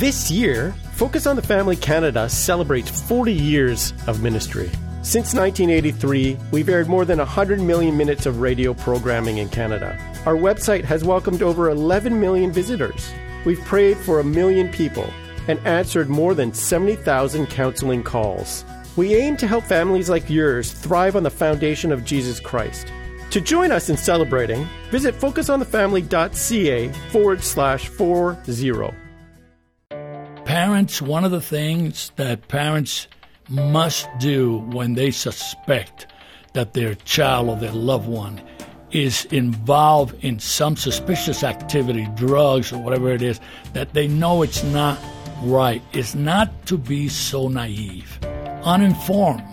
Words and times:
This 0.00 0.30
year, 0.30 0.74
Focus 0.92 1.26
on 1.26 1.36
the 1.36 1.42
Family 1.42 1.76
Canada 1.76 2.26
celebrates 2.26 2.88
40 3.02 3.34
years 3.34 3.92
of 4.06 4.22
ministry. 4.22 4.70
Since 5.02 5.34
1983, 5.34 6.38
we've 6.50 6.70
aired 6.70 6.88
more 6.88 7.04
than 7.04 7.18
100 7.18 7.60
million 7.60 7.98
minutes 7.98 8.24
of 8.24 8.40
radio 8.40 8.72
programming 8.72 9.36
in 9.36 9.50
Canada. 9.50 9.98
Our 10.24 10.36
website 10.36 10.84
has 10.84 11.04
welcomed 11.04 11.42
over 11.42 11.68
11 11.68 12.18
million 12.18 12.50
visitors. 12.50 13.12
We've 13.44 13.60
prayed 13.66 13.98
for 13.98 14.20
a 14.20 14.24
million 14.24 14.70
people 14.70 15.06
and 15.48 15.58
answered 15.66 16.08
more 16.08 16.32
than 16.32 16.54
70,000 16.54 17.48
counseling 17.48 18.02
calls. 18.02 18.64
We 18.96 19.14
aim 19.16 19.36
to 19.36 19.46
help 19.46 19.64
families 19.64 20.08
like 20.08 20.30
yours 20.30 20.72
thrive 20.72 21.14
on 21.14 21.24
the 21.24 21.30
foundation 21.30 21.92
of 21.92 22.06
Jesus 22.06 22.40
Christ. 22.40 22.90
To 23.32 23.40
join 23.42 23.70
us 23.70 23.90
in 23.90 23.98
celebrating, 23.98 24.66
visit 24.90 25.14
focusonthefamily.ca 25.14 26.88
forward 27.10 27.44
slash 27.44 27.88
40 27.88 29.09
parents, 30.50 31.00
one 31.00 31.24
of 31.24 31.30
the 31.30 31.40
things 31.40 32.10
that 32.16 32.48
parents 32.48 33.06
must 33.48 34.08
do 34.18 34.58
when 34.72 34.94
they 34.94 35.12
suspect 35.12 36.08
that 36.54 36.74
their 36.74 36.96
child 36.96 37.48
or 37.48 37.54
their 37.54 37.70
loved 37.70 38.08
one 38.08 38.42
is 38.90 39.26
involved 39.26 40.12
in 40.24 40.40
some 40.40 40.74
suspicious 40.74 41.44
activity, 41.44 42.08
drugs 42.16 42.72
or 42.72 42.82
whatever 42.82 43.12
it 43.12 43.22
is, 43.22 43.38
that 43.74 43.94
they 43.94 44.08
know 44.08 44.42
it's 44.42 44.64
not 44.64 44.98
right, 45.44 45.80
is 45.92 46.16
not 46.16 46.50
to 46.66 46.76
be 46.76 47.08
so 47.08 47.46
naive, 47.46 48.18
uninformed. 48.64 49.49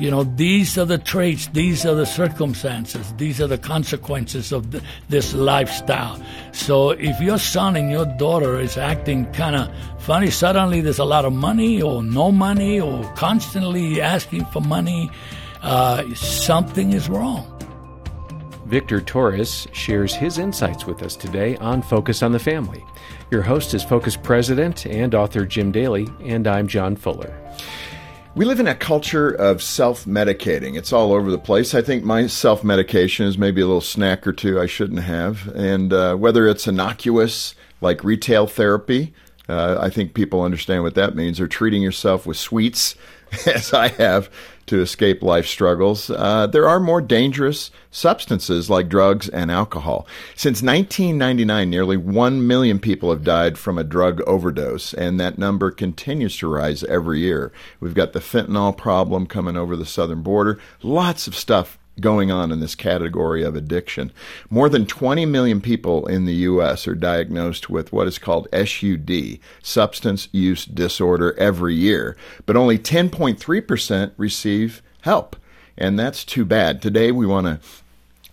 You 0.00 0.12
know, 0.12 0.22
these 0.22 0.78
are 0.78 0.84
the 0.84 0.98
traits, 0.98 1.48
these 1.48 1.84
are 1.84 1.96
the 1.96 2.06
circumstances, 2.06 3.12
these 3.16 3.40
are 3.40 3.48
the 3.48 3.58
consequences 3.58 4.52
of 4.52 4.70
the, 4.70 4.80
this 5.08 5.34
lifestyle. 5.34 6.22
So 6.52 6.90
if 6.90 7.20
your 7.20 7.38
son 7.38 7.74
and 7.74 7.90
your 7.90 8.06
daughter 8.16 8.60
is 8.60 8.78
acting 8.78 9.32
kind 9.32 9.56
of 9.56 9.68
funny, 10.00 10.30
suddenly 10.30 10.80
there's 10.80 11.00
a 11.00 11.04
lot 11.04 11.24
of 11.24 11.32
money 11.32 11.82
or 11.82 12.04
no 12.04 12.30
money 12.30 12.80
or 12.80 13.02
constantly 13.14 14.00
asking 14.00 14.44
for 14.46 14.60
money, 14.60 15.10
uh, 15.62 16.04
something 16.14 16.92
is 16.92 17.08
wrong. 17.08 17.54
Victor 18.66 19.00
Torres 19.00 19.66
shares 19.72 20.14
his 20.14 20.38
insights 20.38 20.86
with 20.86 21.02
us 21.02 21.16
today 21.16 21.56
on 21.56 21.82
Focus 21.82 22.22
on 22.22 22.30
the 22.30 22.38
Family. 22.38 22.84
Your 23.32 23.42
host 23.42 23.74
is 23.74 23.82
Focus 23.82 24.16
President 24.16 24.86
and 24.86 25.12
author 25.14 25.44
Jim 25.44 25.72
Daly, 25.72 26.06
and 26.20 26.46
I'm 26.46 26.68
John 26.68 26.94
Fuller. 26.94 27.47
We 28.38 28.44
live 28.44 28.60
in 28.60 28.68
a 28.68 28.74
culture 28.76 29.30
of 29.30 29.60
self 29.60 30.04
medicating. 30.04 30.78
It's 30.78 30.92
all 30.92 31.12
over 31.12 31.28
the 31.28 31.40
place. 31.40 31.74
I 31.74 31.82
think 31.82 32.04
my 32.04 32.28
self 32.28 32.62
medication 32.62 33.26
is 33.26 33.36
maybe 33.36 33.60
a 33.60 33.66
little 33.66 33.80
snack 33.80 34.28
or 34.28 34.32
two 34.32 34.60
I 34.60 34.66
shouldn't 34.66 35.00
have. 35.00 35.48
And 35.56 35.92
uh, 35.92 36.14
whether 36.14 36.46
it's 36.46 36.68
innocuous, 36.68 37.56
like 37.80 38.04
retail 38.04 38.46
therapy, 38.46 39.12
uh, 39.48 39.78
I 39.80 39.90
think 39.90 40.14
people 40.14 40.42
understand 40.42 40.84
what 40.84 40.94
that 40.94 41.16
means, 41.16 41.40
or 41.40 41.48
treating 41.48 41.82
yourself 41.82 42.26
with 42.26 42.36
sweets, 42.36 42.94
as 43.48 43.72
I 43.72 43.88
have, 43.88 44.30
to 44.68 44.80
escape 44.80 45.22
life 45.22 45.46
struggles. 45.46 46.10
Uh, 46.10 46.46
there 46.46 46.68
are 46.68 46.80
more 46.80 47.00
dangerous 47.00 47.70
substances 47.90 48.70
like 48.70 48.88
drugs 48.88 49.28
and 49.28 49.50
alcohol. 49.50 50.06
Since 50.34 50.62
1999, 50.62 51.68
nearly 51.68 51.96
1 51.96 52.46
million 52.46 52.78
people 52.78 53.10
have 53.10 53.24
died 53.24 53.58
from 53.58 53.78
a 53.78 53.84
drug 53.84 54.20
overdose, 54.22 54.94
and 54.94 55.18
that 55.18 55.38
number 55.38 55.70
continues 55.70 56.36
to 56.38 56.48
rise 56.48 56.84
every 56.84 57.20
year. 57.20 57.52
We've 57.80 57.94
got 57.94 58.12
the 58.12 58.20
fentanyl 58.20 58.76
problem 58.76 59.26
coming 59.26 59.56
over 59.56 59.76
the 59.76 59.86
southern 59.86 60.22
border. 60.22 60.58
Lots 60.82 61.26
of 61.26 61.34
stuff 61.34 61.78
going 62.00 62.30
on 62.30 62.52
in 62.52 62.60
this 62.60 62.74
category 62.74 63.42
of 63.42 63.56
addiction. 63.56 64.12
More 64.50 64.68
than 64.68 64.86
20 64.86 65.26
million 65.26 65.60
people 65.60 66.06
in 66.06 66.24
the 66.24 66.34
U.S. 66.34 66.86
are 66.88 66.94
diagnosed 66.94 67.68
with 67.68 67.92
what 67.92 68.06
is 68.06 68.18
called 68.18 68.48
SUD, 68.52 69.38
substance 69.62 70.28
use 70.32 70.64
disorder, 70.64 71.34
every 71.38 71.74
year, 71.74 72.16
but 72.46 72.56
only 72.56 72.78
10.3% 72.78 74.12
receive 74.16 74.82
help. 75.02 75.36
And 75.76 75.98
that's 75.98 76.24
too 76.24 76.44
bad. 76.44 76.82
Today 76.82 77.12
we 77.12 77.26
want 77.26 77.46
to 77.46 77.60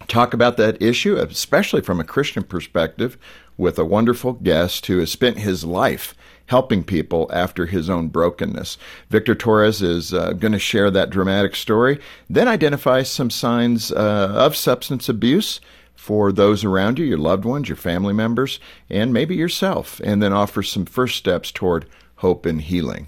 talk 0.07 0.33
about 0.33 0.57
that 0.57 0.81
issue, 0.81 1.15
especially 1.15 1.81
from 1.81 1.99
a 1.99 2.05
Christian 2.05 2.43
perspective, 2.43 3.17
with 3.57 3.79
a 3.79 3.85
wonderful 3.85 4.33
guest 4.33 4.85
who 4.87 4.99
has 4.99 5.11
spent 5.11 5.37
his 5.39 5.63
life 5.63 6.13
helping 6.47 6.83
people 6.83 7.29
after 7.33 7.65
his 7.65 7.89
own 7.89 8.07
brokenness. 8.07 8.77
Victor 9.09 9.35
Torres 9.35 9.81
is 9.81 10.13
uh, 10.13 10.33
going 10.33 10.51
to 10.53 10.59
share 10.59 10.91
that 10.91 11.09
dramatic 11.09 11.55
story, 11.55 11.99
then 12.29 12.47
identify 12.47 13.03
some 13.03 13.29
signs 13.29 13.91
uh, 13.91 14.31
of 14.35 14.55
substance 14.55 15.09
abuse 15.09 15.59
for 15.95 16.31
those 16.31 16.63
around 16.63 16.99
you, 16.99 17.05
your 17.05 17.17
loved 17.17 17.45
ones, 17.45 17.69
your 17.69 17.75
family 17.75 18.13
members, 18.13 18.59
and 18.89 19.11
maybe 19.11 19.35
yourself, 19.35 19.99
and 20.03 20.21
then 20.21 20.33
offer 20.33 20.61
some 20.61 20.85
first 20.85 21.15
steps 21.15 21.51
toward 21.51 21.87
hope 22.17 22.45
and 22.45 22.61
healing. 22.61 23.07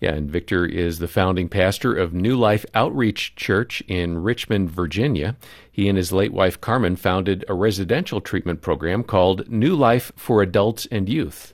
Yeah, 0.00 0.14
and 0.14 0.30
Victor 0.30 0.64
is 0.64 0.98
the 0.98 1.08
founding 1.08 1.50
pastor 1.50 1.94
of 1.94 2.14
New 2.14 2.34
Life 2.34 2.64
Outreach 2.74 3.36
Church 3.36 3.82
in 3.86 4.22
Richmond, 4.22 4.70
Virginia. 4.70 5.36
He 5.70 5.90
and 5.90 5.98
his 5.98 6.10
late 6.10 6.32
wife 6.32 6.58
Carmen 6.58 6.96
founded 6.96 7.44
a 7.46 7.54
residential 7.54 8.22
treatment 8.22 8.62
program 8.62 9.04
called 9.04 9.50
New 9.50 9.76
Life 9.76 10.10
for 10.16 10.40
Adults 10.40 10.86
and 10.90 11.06
Youth. 11.06 11.52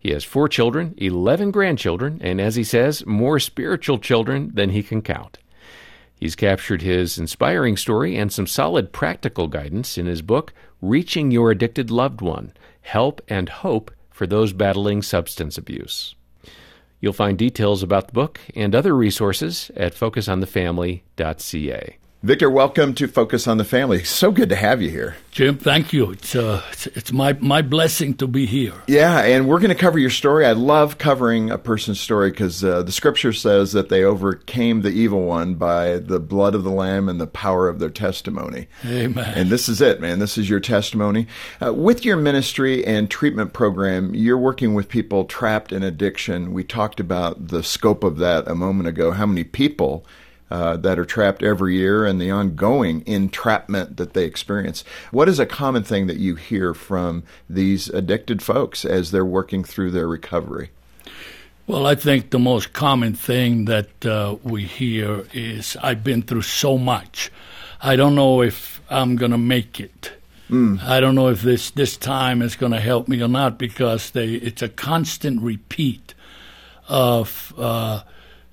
He 0.00 0.10
has 0.12 0.24
four 0.24 0.48
children, 0.48 0.94
11 0.96 1.50
grandchildren, 1.50 2.18
and 2.22 2.40
as 2.40 2.56
he 2.56 2.64
says, 2.64 3.04
more 3.04 3.38
spiritual 3.38 3.98
children 3.98 4.50
than 4.54 4.70
he 4.70 4.82
can 4.82 5.02
count. 5.02 5.38
He's 6.18 6.34
captured 6.34 6.80
his 6.80 7.18
inspiring 7.18 7.76
story 7.76 8.16
and 8.16 8.32
some 8.32 8.46
solid 8.46 8.92
practical 8.92 9.46
guidance 9.46 9.98
in 9.98 10.06
his 10.06 10.22
book, 10.22 10.54
Reaching 10.80 11.30
Your 11.30 11.50
Addicted 11.50 11.90
Loved 11.90 12.22
One 12.22 12.54
Help 12.80 13.20
and 13.28 13.50
Hope 13.50 13.90
for 14.10 14.26
Those 14.26 14.54
Battling 14.54 15.02
Substance 15.02 15.58
Abuse. 15.58 16.14
You'll 16.98 17.12
find 17.12 17.38
details 17.38 17.82
about 17.82 18.06
the 18.08 18.14
book 18.14 18.40
and 18.54 18.74
other 18.74 18.96
resources 18.96 19.70
at 19.76 19.94
focusonthefamily.ca. 19.94 21.99
Victor, 22.22 22.50
welcome 22.50 22.92
to 22.96 23.08
Focus 23.08 23.48
on 23.48 23.56
the 23.56 23.64
Family. 23.64 24.04
So 24.04 24.30
good 24.30 24.50
to 24.50 24.54
have 24.54 24.82
you 24.82 24.90
here. 24.90 25.16
Jim, 25.30 25.56
thank 25.56 25.94
you. 25.94 26.10
It's, 26.10 26.36
uh, 26.36 26.62
it's, 26.70 26.86
it's, 26.88 27.12
my, 27.12 27.32
my 27.40 27.62
blessing 27.62 28.12
to 28.18 28.26
be 28.26 28.44
here. 28.44 28.74
Yeah, 28.86 29.20
and 29.20 29.48
we're 29.48 29.58
going 29.58 29.70
to 29.70 29.74
cover 29.74 29.98
your 29.98 30.10
story. 30.10 30.44
I 30.44 30.52
love 30.52 30.98
covering 30.98 31.50
a 31.50 31.56
person's 31.56 31.98
story 31.98 32.30
because 32.30 32.62
uh, 32.62 32.82
the 32.82 32.92
scripture 32.92 33.32
says 33.32 33.72
that 33.72 33.88
they 33.88 34.04
overcame 34.04 34.82
the 34.82 34.90
evil 34.90 35.22
one 35.22 35.54
by 35.54 35.96
the 35.96 36.20
blood 36.20 36.54
of 36.54 36.62
the 36.62 36.70
Lamb 36.70 37.08
and 37.08 37.18
the 37.18 37.26
power 37.26 37.70
of 37.70 37.78
their 37.78 37.88
testimony. 37.88 38.68
Amen. 38.84 39.32
And 39.34 39.48
this 39.48 39.66
is 39.66 39.80
it, 39.80 39.98
man. 40.02 40.18
This 40.18 40.36
is 40.36 40.46
your 40.46 40.60
testimony. 40.60 41.26
Uh, 41.64 41.72
with 41.72 42.04
your 42.04 42.18
ministry 42.18 42.84
and 42.84 43.10
treatment 43.10 43.54
program, 43.54 44.14
you're 44.14 44.36
working 44.36 44.74
with 44.74 44.90
people 44.90 45.24
trapped 45.24 45.72
in 45.72 45.82
addiction. 45.82 46.52
We 46.52 46.64
talked 46.64 47.00
about 47.00 47.48
the 47.48 47.62
scope 47.62 48.04
of 48.04 48.18
that 48.18 48.46
a 48.46 48.54
moment 48.54 48.90
ago, 48.90 49.12
how 49.12 49.24
many 49.24 49.42
people 49.42 50.04
uh, 50.50 50.76
that 50.78 50.98
are 50.98 51.04
trapped 51.04 51.42
every 51.42 51.76
year 51.76 52.04
and 52.04 52.20
the 52.20 52.30
ongoing 52.30 53.04
entrapment 53.06 53.96
that 53.96 54.14
they 54.14 54.24
experience. 54.24 54.84
What 55.10 55.28
is 55.28 55.38
a 55.38 55.46
common 55.46 55.84
thing 55.84 56.06
that 56.08 56.18
you 56.18 56.34
hear 56.34 56.74
from 56.74 57.22
these 57.48 57.88
addicted 57.88 58.42
folks 58.42 58.84
as 58.84 59.10
they're 59.10 59.24
working 59.24 59.64
through 59.64 59.92
their 59.92 60.08
recovery? 60.08 60.70
Well, 61.66 61.86
I 61.86 61.94
think 61.94 62.30
the 62.30 62.38
most 62.40 62.72
common 62.72 63.14
thing 63.14 63.66
that 63.66 64.04
uh, 64.04 64.36
we 64.42 64.64
hear 64.64 65.24
is 65.32 65.76
I've 65.80 66.02
been 66.02 66.22
through 66.22 66.42
so 66.42 66.76
much. 66.76 67.30
I 67.80 67.94
don't 67.94 68.16
know 68.16 68.42
if 68.42 68.80
I'm 68.90 69.14
going 69.14 69.30
to 69.30 69.38
make 69.38 69.78
it. 69.78 70.12
Mm. 70.50 70.82
I 70.82 70.98
don't 70.98 71.14
know 71.14 71.28
if 71.28 71.42
this, 71.42 71.70
this 71.70 71.96
time 71.96 72.42
is 72.42 72.56
going 72.56 72.72
to 72.72 72.80
help 72.80 73.06
me 73.06 73.22
or 73.22 73.28
not 73.28 73.56
because 73.56 74.10
they, 74.10 74.30
it's 74.30 74.62
a 74.62 74.68
constant 74.68 75.42
repeat 75.42 76.12
of 76.88 77.54
uh, 77.56 78.02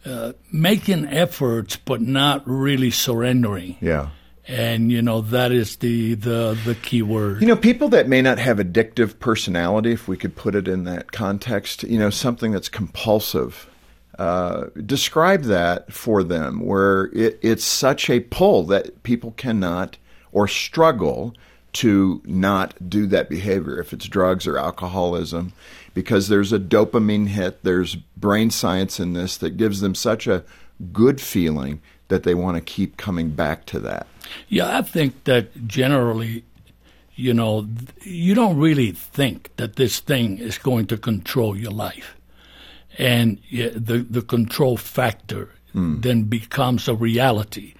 uh, 0.07 0.33
making 0.51 1.05
efforts 1.07 1.77
but 1.77 2.01
not 2.01 2.43
really 2.45 2.91
surrendering. 2.91 3.77
Yeah. 3.81 4.09
And 4.47 4.91
you 4.91 5.01
know 5.01 5.19
that 5.21 5.51
is 5.51 5.75
the, 5.77 6.13
the 6.13 6.57
the 6.63 6.75
key 6.75 7.01
word. 7.01 7.41
You 7.41 7.47
know, 7.47 7.57
people 7.57 7.89
that 7.89 8.07
may 8.07 8.21
not 8.21 8.39
have 8.39 8.59
addictive 8.59 9.19
personality, 9.19 9.91
if 9.91 10.07
we 10.07 10.15
could 10.15 10.37
put 10.37 10.55
it 10.55 10.69
in 10.69 10.85
that 10.85 11.11
context, 11.11 11.83
you 11.83 11.99
know, 11.99 12.09
something 12.09 12.53
that's 12.53 12.69
compulsive. 12.69 13.69
Uh, 14.17 14.67
describe 14.85 15.43
that 15.43 15.91
for 15.91 16.23
them, 16.23 16.65
where 16.65 17.09
it, 17.13 17.37
it's 17.41 17.65
such 17.65 18.09
a 18.09 18.21
pull 18.21 18.63
that 18.63 19.03
people 19.03 19.31
cannot 19.31 19.97
or 20.31 20.47
struggle 20.47 21.35
to 21.73 22.21
not 22.25 22.89
do 22.89 23.05
that 23.07 23.29
behavior. 23.29 23.79
If 23.79 23.93
it's 23.93 24.07
drugs 24.07 24.47
or 24.47 24.57
alcoholism, 24.57 25.53
because 25.93 26.27
there's 26.27 26.53
a 26.53 26.59
dopamine 26.59 27.27
hit, 27.27 27.63
there's 27.63 27.95
brain 27.95 28.51
science 28.51 28.99
in 28.99 29.13
this 29.13 29.37
that 29.37 29.57
gives 29.57 29.81
them 29.81 29.95
such 29.95 30.27
a 30.27 30.43
good 30.93 31.19
feeling 31.19 31.81
that 32.07 32.23
they 32.23 32.33
want 32.33 32.55
to 32.55 32.61
keep 32.61 32.97
coming 32.97 33.31
back 33.31 33.65
to 33.65 33.79
that. 33.79 34.07
Yeah, 34.47 34.77
I 34.77 34.81
think 34.81 35.23
that 35.25 35.67
generally, 35.67 36.43
you 37.15 37.33
know, 37.33 37.67
you 38.01 38.35
don't 38.35 38.57
really 38.57 38.91
think 38.91 39.51
that 39.57 39.75
this 39.75 39.99
thing 39.99 40.37
is 40.37 40.57
going 40.57 40.87
to 40.87 40.97
control 40.97 41.57
your 41.57 41.71
life. 41.71 42.15
And 42.97 43.39
the, 43.51 44.05
the 44.09 44.21
control 44.21 44.77
factor 44.77 45.49
mm. 45.73 46.01
then 46.01 46.23
becomes 46.23 46.87
a 46.87 46.95
reality. 46.95 47.73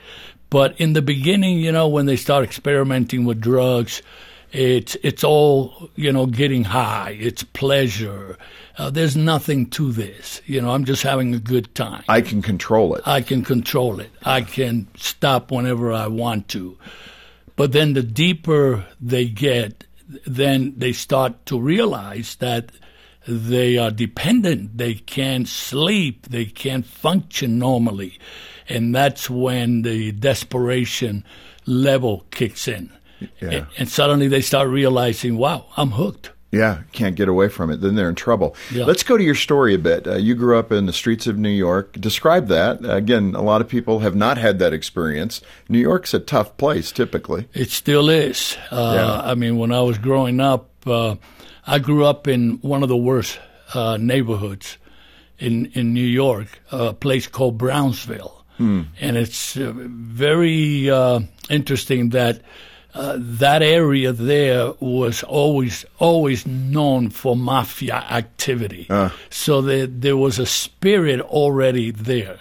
But 0.50 0.80
in 0.80 0.94
the 0.94 1.02
beginning, 1.02 1.60
you 1.60 1.72
know, 1.72 1.88
when 1.88 2.06
they 2.06 2.16
start 2.16 2.44
experimenting 2.44 3.26
with 3.26 3.42
drugs, 3.42 4.02
it's 4.54 4.96
it's 5.04 5.24
all 5.24 5.90
you 5.96 6.12
know, 6.12 6.26
getting 6.26 6.64
high. 6.64 7.18
It's 7.20 7.44
pleasure. 7.44 8.38
uh, 8.78 8.90
there's 8.90 9.18
nothing 9.18 9.70
to 9.72 9.92
this. 9.92 10.42
You 10.46 10.62
know, 10.62 10.72
I'm 10.72 10.86
just 10.86 11.04
having 11.04 11.34
a 11.36 11.40
good 11.40 11.74
time. 11.76 12.04
I 12.08 12.22
can 12.22 12.42
control 12.42 12.96
it. 12.96 13.02
I 13.06 13.22
can 13.22 13.44
control 13.44 14.00
it. 14.00 14.10
I 14.24 14.42
can 14.42 14.88
stop 14.96 15.52
whenever 15.52 15.92
I 15.92 16.08
want 16.08 16.48
to. 16.50 16.78
But 17.56 17.72
then 17.72 17.94
the 17.94 18.04
deeper 18.04 18.86
they 19.02 19.26
get, 19.26 19.84
then 20.26 20.76
they 20.78 20.94
start 20.94 21.46
to 21.48 21.60
realize 21.60 22.36
that 22.36 22.72
they 23.28 23.78
are 23.78 23.92
dependent. 23.92 24.78
They 24.78 24.94
can't 24.94 25.48
sleep. 25.48 26.28
They 26.28 26.46
can't 26.46 26.86
function 26.86 27.60
normally. 27.60 28.20
And 28.70 28.94
that's 28.94 29.30
when 29.30 29.82
the 29.84 30.12
desperation 30.12 31.24
level 31.66 32.26
kicks 32.32 32.68
in. 32.68 32.92
Yeah. 33.42 33.50
And, 33.50 33.68
and 33.78 33.90
suddenly 33.90 34.28
they 34.28 34.42
start 34.42 34.70
realizing, 34.70 35.38
wow, 35.38 35.66
I'm 35.78 35.92
hooked. 35.92 36.32
Yeah, 36.50 36.84
can't 36.94 37.16
get 37.18 37.28
away 37.28 37.50
from 37.50 37.70
it. 37.72 37.82
Then 37.82 37.96
they're 37.96 38.08
in 38.08 38.16
trouble. 38.16 38.56
Yeah. 38.72 38.86
Let's 38.86 39.04
go 39.04 39.18
to 39.18 39.24
your 39.24 39.36
story 39.36 39.74
a 39.74 39.78
bit. 39.78 40.08
Uh, 40.08 40.16
you 40.16 40.34
grew 40.34 40.58
up 40.58 40.72
in 40.72 40.86
the 40.86 40.94
streets 40.94 41.28
of 41.28 41.38
New 41.38 41.50
York. 41.50 41.92
Describe 41.94 42.48
that. 42.48 42.80
Again, 42.86 43.36
a 43.36 43.42
lot 43.42 43.60
of 43.60 43.68
people 43.68 44.00
have 44.00 44.16
not 44.16 44.38
had 44.38 44.60
that 44.60 44.72
experience. 44.72 45.42
New 45.68 45.80
York's 45.80 46.14
a 46.14 46.20
tough 46.20 46.56
place, 46.56 46.94
typically. 46.94 47.50
It 47.54 47.70
still 47.70 48.10
is. 48.10 48.58
Uh, 48.72 48.94
Yeah. 48.96 49.32
I 49.32 49.36
mean, 49.36 49.58
when 49.58 49.74
I 49.74 49.82
was 49.82 49.98
growing 49.98 50.40
up, 50.40 50.70
uh, 50.88 51.16
I 51.66 51.80
grew 51.80 52.06
up 52.06 52.30
in 52.30 52.60
one 52.62 52.82
of 52.82 52.88
the 52.88 52.96
worst 52.98 53.40
uh, 53.74 53.98
neighborhoods 53.98 54.78
in 55.38 55.66
in 55.74 55.94
New 55.94 56.00
York, 56.08 56.48
a 56.72 56.94
place 56.94 57.28
called 57.28 57.58
Brownsville, 57.58 58.37
and 58.60 59.18
it's 59.18 59.56
uh, 59.58 59.74
very 59.76 60.90
uh, 60.90 61.20
interesting 61.50 62.10
that. 62.10 62.42
Uh, 62.96 63.16
that 63.20 63.62
area 63.62 64.12
there 64.12 64.72
was 64.80 65.22
always 65.22 65.86
always 66.00 66.48
known 66.48 67.12
for 67.12 67.36
mafia 67.36 67.94
activity, 67.94 68.88
so 69.30 69.62
there 69.62 69.86
there 69.86 70.18
was 70.18 70.40
a 70.40 70.48
spirit 70.48 71.22
already 71.22 71.92
there, 71.92 72.40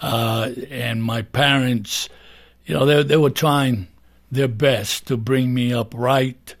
uh, 0.00 0.48
and 0.70 1.02
my 1.04 1.20
parents, 1.20 2.08
you 2.64 2.72
know, 2.74 2.86
they 2.86 3.02
they 3.02 3.16
were 3.18 3.28
trying 3.28 3.86
their 4.30 4.48
best 4.48 5.06
to 5.08 5.16
bring 5.18 5.52
me 5.52 5.74
up 5.74 5.92
right. 5.94 6.54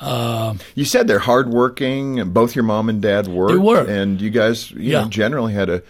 Uh, 0.00 0.54
You 0.74 0.84
said 0.84 1.06
they're 1.06 1.20
hardworking. 1.20 2.32
Both 2.32 2.56
your 2.56 2.64
mom 2.64 2.88
and 2.88 3.00
dad 3.00 3.28
worked. 3.28 3.52
They 3.52 3.58
were. 3.58 3.86
and 3.86 4.20
you 4.20 4.30
guys, 4.30 4.72
you 4.72 4.90
Yeah. 4.92 5.02
know, 5.02 5.08
generally 5.08 5.52
had 5.52 5.68
a 5.70 5.82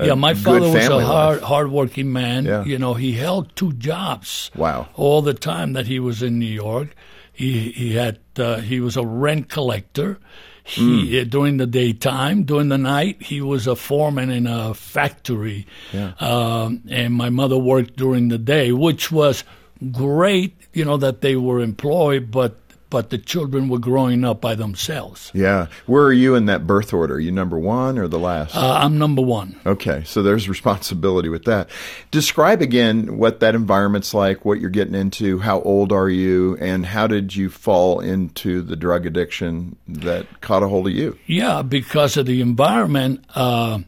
yeah, 0.00 0.14
my 0.14 0.34
father 0.34 0.60
was 0.60 0.74
a 0.74 1.04
hard, 1.04 1.36
life. 1.36 1.42
hardworking 1.42 2.12
man. 2.12 2.44
Yeah. 2.44 2.64
You 2.64 2.78
know, 2.78 2.94
he 2.94 3.12
held 3.12 3.54
two 3.56 3.72
jobs. 3.74 4.50
Wow. 4.56 4.88
All 4.94 5.22
the 5.22 5.34
time 5.34 5.74
that 5.74 5.86
he 5.86 5.98
was 5.98 6.22
in 6.22 6.38
New 6.38 6.46
York, 6.46 6.94
he 7.32 7.70
he 7.72 7.94
had 7.94 8.18
uh, 8.36 8.56
he 8.56 8.80
was 8.80 8.96
a 8.96 9.04
rent 9.04 9.48
collector. 9.48 10.18
He 10.64 11.20
uh, 11.20 11.24
during 11.24 11.56
the 11.56 11.66
daytime, 11.66 12.44
during 12.44 12.68
the 12.68 12.78
night, 12.78 13.22
he 13.22 13.40
was 13.40 13.66
a 13.66 13.74
foreman 13.74 14.30
in 14.30 14.46
a 14.46 14.74
factory. 14.74 15.66
Yeah. 15.92 16.12
Um, 16.20 16.82
and 16.88 17.14
my 17.14 17.30
mother 17.30 17.58
worked 17.58 17.96
during 17.96 18.28
the 18.28 18.38
day, 18.38 18.72
which 18.72 19.10
was 19.10 19.44
great. 19.90 20.56
You 20.72 20.84
know 20.84 20.96
that 20.98 21.20
they 21.20 21.36
were 21.36 21.60
employed, 21.60 22.30
but 22.30 22.61
but 22.92 23.08
the 23.08 23.16
children 23.16 23.70
were 23.70 23.78
growing 23.78 24.22
up 24.22 24.42
by 24.42 24.54
themselves. 24.54 25.30
Yeah. 25.32 25.68
Where 25.86 26.04
are 26.04 26.12
you 26.12 26.34
in 26.34 26.44
that 26.44 26.66
birth 26.66 26.92
order? 26.92 27.14
Are 27.14 27.20
you 27.20 27.32
number 27.32 27.58
one 27.58 27.96
or 27.98 28.06
the 28.06 28.18
last? 28.18 28.54
Uh, 28.54 28.80
I'm 28.82 28.98
number 28.98 29.22
one. 29.22 29.58
Okay, 29.64 30.02
so 30.04 30.22
there's 30.22 30.46
responsibility 30.46 31.30
with 31.30 31.44
that. 31.44 31.70
Describe 32.10 32.60
again 32.60 33.16
what 33.16 33.40
that 33.40 33.54
environment's 33.54 34.12
like, 34.12 34.44
what 34.44 34.60
you're 34.60 34.68
getting 34.68 34.94
into, 34.94 35.38
how 35.38 35.62
old 35.62 35.90
are 35.90 36.10
you, 36.10 36.58
and 36.60 36.84
how 36.84 37.06
did 37.06 37.34
you 37.34 37.48
fall 37.48 38.00
into 38.00 38.60
the 38.60 38.76
drug 38.76 39.06
addiction 39.06 39.76
that 39.88 40.42
caught 40.42 40.62
a 40.62 40.68
hold 40.68 40.86
of 40.86 40.92
you? 40.92 41.18
Yeah, 41.26 41.62
because 41.62 42.18
of 42.18 42.26
the 42.26 42.42
environment. 42.42 43.24
Uh, 43.34 43.78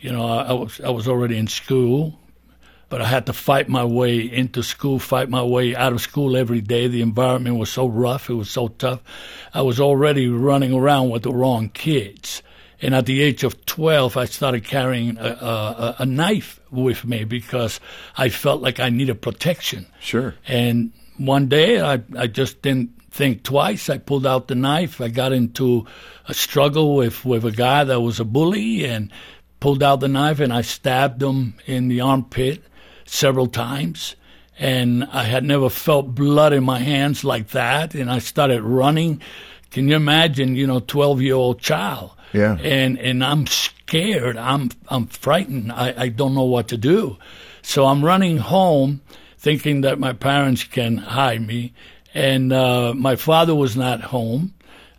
you 0.00 0.10
know, 0.10 0.24
I, 0.24 0.44
I 0.44 0.52
was 0.54 0.80
I 0.80 0.88
was 0.88 1.06
already 1.06 1.36
in 1.36 1.48
school, 1.48 2.18
but 2.88 3.02
I 3.02 3.06
had 3.06 3.26
to 3.26 3.32
fight 3.32 3.68
my 3.68 3.84
way 3.84 4.20
into 4.20 4.62
school, 4.62 4.98
fight 4.98 5.28
my 5.28 5.42
way 5.42 5.76
out 5.76 5.92
of 5.92 6.00
school 6.00 6.36
every 6.36 6.60
day. 6.60 6.88
The 6.88 7.02
environment 7.02 7.56
was 7.56 7.70
so 7.70 7.86
rough, 7.86 8.30
it 8.30 8.34
was 8.34 8.50
so 8.50 8.68
tough. 8.68 9.00
I 9.52 9.62
was 9.62 9.80
already 9.80 10.28
running 10.28 10.72
around 10.72 11.10
with 11.10 11.22
the 11.22 11.32
wrong 11.32 11.68
kids. 11.68 12.42
And 12.80 12.94
at 12.94 13.06
the 13.06 13.20
age 13.22 13.42
of 13.42 13.66
12, 13.66 14.16
I 14.16 14.24
started 14.26 14.64
carrying 14.64 15.18
a, 15.18 15.26
a, 15.26 15.96
a 16.00 16.06
knife 16.06 16.60
with 16.70 17.04
me 17.04 17.24
because 17.24 17.80
I 18.16 18.28
felt 18.28 18.62
like 18.62 18.78
I 18.78 18.88
needed 18.88 19.20
protection. 19.20 19.86
Sure. 20.00 20.36
And 20.46 20.92
one 21.16 21.48
day, 21.48 21.80
I, 21.80 22.00
I 22.16 22.28
just 22.28 22.62
didn't 22.62 22.90
think 23.10 23.42
twice. 23.42 23.90
I 23.90 23.98
pulled 23.98 24.26
out 24.26 24.46
the 24.46 24.54
knife. 24.54 25.00
I 25.00 25.08
got 25.08 25.32
into 25.32 25.86
a 26.28 26.34
struggle 26.34 26.94
with, 26.94 27.24
with 27.24 27.44
a 27.44 27.50
guy 27.50 27.82
that 27.82 28.00
was 28.00 28.20
a 28.20 28.24
bully 28.24 28.84
and 28.84 29.10
pulled 29.58 29.82
out 29.82 29.98
the 29.98 30.08
knife 30.08 30.38
and 30.38 30.52
I 30.52 30.62
stabbed 30.62 31.20
him 31.20 31.54
in 31.66 31.88
the 31.88 32.00
armpit 32.00 32.62
several 33.08 33.46
times. 33.46 34.14
And 34.58 35.04
I 35.04 35.24
had 35.24 35.44
never 35.44 35.70
felt 35.70 36.14
blood 36.14 36.52
in 36.52 36.64
my 36.64 36.80
hands 36.80 37.24
like 37.24 37.48
that. 37.48 37.94
And 37.94 38.10
I 38.10 38.18
started 38.18 38.62
running. 38.62 39.20
Can 39.70 39.88
you 39.88 39.96
imagine, 39.96 40.56
you 40.56 40.66
know, 40.66 40.80
12 40.80 41.22
year 41.22 41.34
old 41.34 41.60
child? 41.60 42.10
Yeah. 42.32 42.58
And, 42.60 42.98
and 42.98 43.24
I'm 43.24 43.46
scared. 43.46 44.36
I'm, 44.36 44.70
I'm 44.88 45.06
frightened. 45.06 45.72
I, 45.72 45.94
I 45.96 46.08
don't 46.08 46.34
know 46.34 46.44
what 46.44 46.68
to 46.68 46.76
do. 46.76 47.16
So 47.62 47.86
I'm 47.86 48.04
running 48.04 48.38
home 48.38 49.00
thinking 49.38 49.82
that 49.82 49.98
my 49.98 50.12
parents 50.12 50.64
can 50.64 50.98
hide 50.98 51.46
me. 51.46 51.72
And 52.14 52.52
uh, 52.52 52.94
my 52.94 53.16
father 53.16 53.54
was 53.54 53.76
not 53.76 54.00
home. 54.00 54.54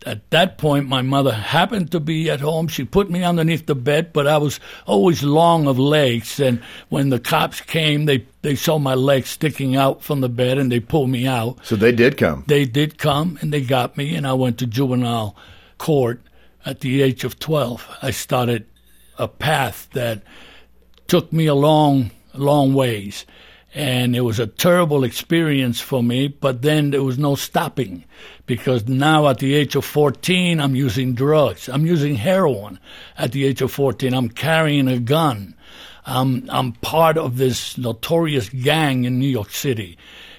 At 0.06 0.30
that 0.30 0.56
point, 0.56 0.88
my 0.88 1.02
mother 1.02 1.32
happened 1.32 1.92
to 1.92 2.00
be 2.00 2.30
at 2.30 2.40
home. 2.40 2.68
She 2.68 2.84
put 2.84 3.10
me 3.10 3.22
underneath 3.22 3.66
the 3.66 3.74
bed, 3.74 4.12
but 4.12 4.26
I 4.26 4.38
was 4.38 4.58
always 4.86 5.22
long 5.22 5.66
of 5.66 5.78
legs. 5.78 6.40
And 6.40 6.62
when 6.88 7.10
the 7.10 7.20
cops 7.20 7.60
came, 7.60 8.06
they, 8.06 8.26
they 8.40 8.56
saw 8.56 8.78
my 8.78 8.94
legs 8.94 9.28
sticking 9.28 9.76
out 9.76 10.02
from 10.02 10.22
the 10.22 10.28
bed 10.28 10.56
and 10.56 10.72
they 10.72 10.80
pulled 10.80 11.10
me 11.10 11.26
out. 11.26 11.58
So 11.64 11.76
they 11.76 11.92
did 11.92 12.16
come. 12.16 12.44
They 12.46 12.64
did 12.64 12.96
come 12.96 13.38
and 13.42 13.52
they 13.52 13.60
got 13.60 13.96
me, 13.96 14.14
and 14.14 14.26
I 14.26 14.32
went 14.32 14.58
to 14.58 14.66
juvenile 14.66 15.36
court 15.76 16.22
at 16.64 16.80
the 16.80 17.02
age 17.02 17.24
of 17.24 17.38
12. 17.38 17.98
I 18.02 18.10
started 18.10 18.66
a 19.18 19.28
path 19.28 19.88
that 19.92 20.22
took 21.08 21.32
me 21.32 21.46
a 21.46 21.54
long, 21.54 22.10
long 22.34 22.72
ways. 22.72 23.26
And 23.72 24.16
it 24.16 24.22
was 24.22 24.40
a 24.40 24.48
terrible 24.48 25.04
experience 25.04 25.80
for 25.80 26.02
me, 26.02 26.26
but 26.26 26.62
then 26.62 26.90
there 26.90 27.04
was 27.04 27.18
no 27.18 27.36
stopping 27.36 28.04
because 28.46 28.88
now 28.88 29.28
at 29.28 29.38
the 29.38 29.54
age 29.54 29.76
of 29.76 29.84
14, 29.84 30.60
I'm 30.60 30.74
using 30.74 31.14
drugs. 31.14 31.68
I'm 31.68 31.86
using 31.86 32.16
heroin 32.16 32.80
at 33.16 33.30
the 33.30 33.44
age 33.44 33.62
of 33.62 33.70
14. 33.70 34.12
I'm 34.12 34.28
carrying 34.28 34.88
a 34.88 34.98
gun. 34.98 35.54
I'm, 36.04 36.48
I'm 36.50 36.72
part 36.72 37.16
of 37.16 37.36
this 37.36 37.78
notorious 37.78 38.48
gang 38.48 39.04
in 39.04 39.20
New 39.20 39.28
York 39.28 39.50
City. 39.50 39.96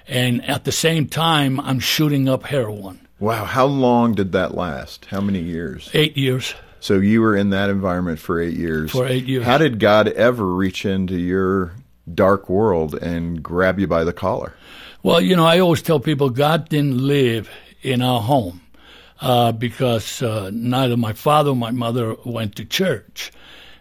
And 0.07 0.43
at 0.43 0.65
the 0.65 0.73
same 0.73 1.07
time, 1.07 1.59
I'm 1.61 1.79
shooting 1.79 2.27
up 2.27 2.43
heroin. 2.43 3.07
Wow. 3.19 3.45
How 3.45 3.65
long 3.65 4.13
did 4.13 4.33
that 4.33 4.55
last? 4.55 5.05
How 5.05 5.21
many 5.21 5.39
years? 5.39 5.89
Eight 5.93 6.17
years. 6.17 6.53
So 6.81 6.95
you 6.95 7.21
were 7.21 7.35
in 7.35 7.51
that 7.51 7.69
environment 7.69 8.19
for 8.19 8.41
eight 8.41 8.57
years. 8.57 8.91
For 8.91 9.07
eight 9.07 9.25
years. 9.25 9.45
How 9.45 9.57
did 9.59 9.79
God 9.79 10.09
ever 10.09 10.45
reach 10.45 10.83
into 10.83 11.15
your 11.15 11.73
dark 12.15 12.49
world 12.49 12.95
and 12.95 13.41
grab 13.41 13.79
you 13.79 13.87
by 13.87 14.03
the 14.03 14.13
collar? 14.13 14.53
Well, 15.03 15.21
you 15.21 15.35
know, 15.35 15.45
I 15.45 15.59
always 15.59 15.81
tell 15.81 15.99
people 15.99 16.29
God 16.29 16.69
didn't 16.69 16.97
live 16.97 17.49
in 17.81 18.01
our 18.01 18.21
home 18.21 18.61
uh, 19.19 19.51
because 19.51 20.21
uh, 20.21 20.51
neither 20.53 20.97
my 20.97 21.13
father 21.13 21.51
or 21.51 21.55
my 21.55 21.71
mother 21.71 22.15
went 22.25 22.55
to 22.57 22.65
church. 22.65 23.31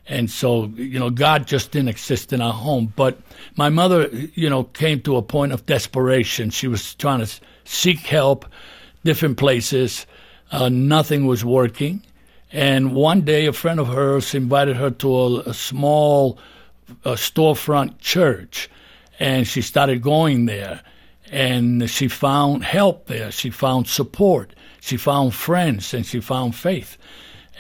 And 0.07 0.31
so, 0.31 0.67
you 0.77 0.99
know, 0.99 1.11
God 1.11 1.47
just 1.47 1.71
didn't 1.71 1.89
exist 1.89 2.33
in 2.33 2.41
our 2.41 2.53
home. 2.53 2.93
But 2.97 3.19
my 3.57 3.69
mother, 3.69 4.09
you 4.35 4.51
know, 4.51 4.65
came 4.65 5.01
to 5.03 5.17
a 5.17 5.23
point 5.23 5.53
of 5.53 5.67
desperation. 5.67 6.51
She 6.51 6.67
was 6.67 6.95
trying 6.95 7.21
to 7.21 7.31
seek 7.65 8.01
help 8.01 8.45
different 9.05 9.37
places. 9.37 10.07
Uh, 10.51 10.69
nothing 10.69 11.27
was 11.27 11.45
working. 11.45 12.03
And 12.53 12.95
one 12.95 13.21
day, 13.21 13.47
a 13.47 13.53
friend 13.53 13.79
of 13.79 13.87
hers 13.87 14.35
invited 14.35 14.77
her 14.77 14.91
to 14.91 15.17
a, 15.17 15.41
a 15.41 15.55
small 15.55 16.39
a 17.05 17.13
storefront 17.13 17.99
church, 17.99 18.71
and 19.19 19.47
she 19.47 19.63
started 19.63 20.03
going 20.03 20.47
there. 20.47 20.83
And 21.33 21.89
she 21.89 22.09
found 22.09 22.65
help 22.65 23.07
there. 23.07 23.31
She 23.31 23.51
found 23.51 23.87
support. 23.87 24.53
She 24.81 24.97
found 24.97 25.33
friends, 25.33 25.95
and 25.95 26.05
she 26.05 26.21
found 26.21 26.57
faith. 26.57 26.97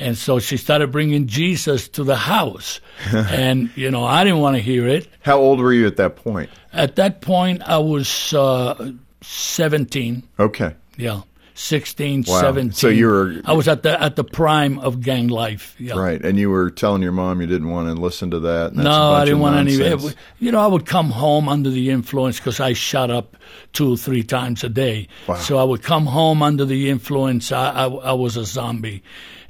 And 0.01 0.17
so 0.17 0.39
she 0.39 0.57
started 0.57 0.91
bringing 0.91 1.27
Jesus 1.27 1.87
to 1.91 2.03
the 2.03 2.17
house. 2.17 2.81
and, 3.13 3.71
you 3.77 3.91
know, 3.91 4.05
I 4.05 4.25
didn't 4.25 4.41
want 4.41 4.57
to 4.57 4.63
hear 4.63 4.89
it. 4.89 5.07
How 5.21 5.39
old 5.39 5.61
were 5.61 5.73
you 5.73 5.87
at 5.87 5.97
that 5.99 6.17
point? 6.17 6.51
At 6.73 6.97
that 6.97 7.21
point, 7.21 7.63
I 7.63 7.79
was 7.79 8.33
uh, 8.33 8.93
17. 9.21 10.23
Okay. 10.39 10.75
Yeah. 10.97 11.21
16, 11.61 12.25
Wow. 12.27 12.41
17. 12.41 12.73
So 12.73 12.89
you 12.89 13.07
were- 13.07 13.35
I 13.45 13.53
was 13.53 13.69
at 13.69 13.83
the 13.83 14.03
at 14.03 14.17
the 14.17 14.25
prime 14.25 14.79
of 14.79 15.01
gang 15.03 15.29
life. 15.29 15.75
Yeah. 15.79 15.99
Right. 15.99 16.21
And 16.25 16.39
you 16.39 16.49
were 16.49 16.71
telling 16.71 17.03
your 17.03 17.13
mom 17.13 17.41
you 17.43 17.47
didn't 17.47 17.69
want 17.69 17.95
to 17.95 18.01
listen 18.01 18.31
to 18.31 18.41
that. 18.41 18.73
and 18.73 18.85
No, 18.85 19.13
I 19.13 19.25
didn't 19.27 19.41
want 19.41 19.57
any. 19.57 19.77
nonsense. 19.77 20.15
You 20.39 20.53
know, 20.53 20.61
I 20.61 20.67
would 20.67 20.87
come 20.87 21.11
home 21.11 21.49
under 21.49 21.69
the 21.69 21.91
influence 21.91 22.39
because 22.39 22.61
I 22.61 22.73
shot 22.73 23.11
up 23.11 23.37
two 23.75 23.93
or 23.93 23.97
three 23.99 24.23
times 24.23 24.65
a 24.65 24.69
day. 24.71 25.07
Wow. 25.27 25.37
So 25.37 25.59
I 25.59 25.65
would 25.65 25.83
come 25.83 26.07
home 26.07 26.43
under 26.43 26.65
the 26.65 26.89
influence. 26.89 27.53
I, 27.53 27.71
I, 27.71 27.87
I 27.87 28.13
was 28.15 28.37
a 28.39 28.45
zombie, 28.47 29.03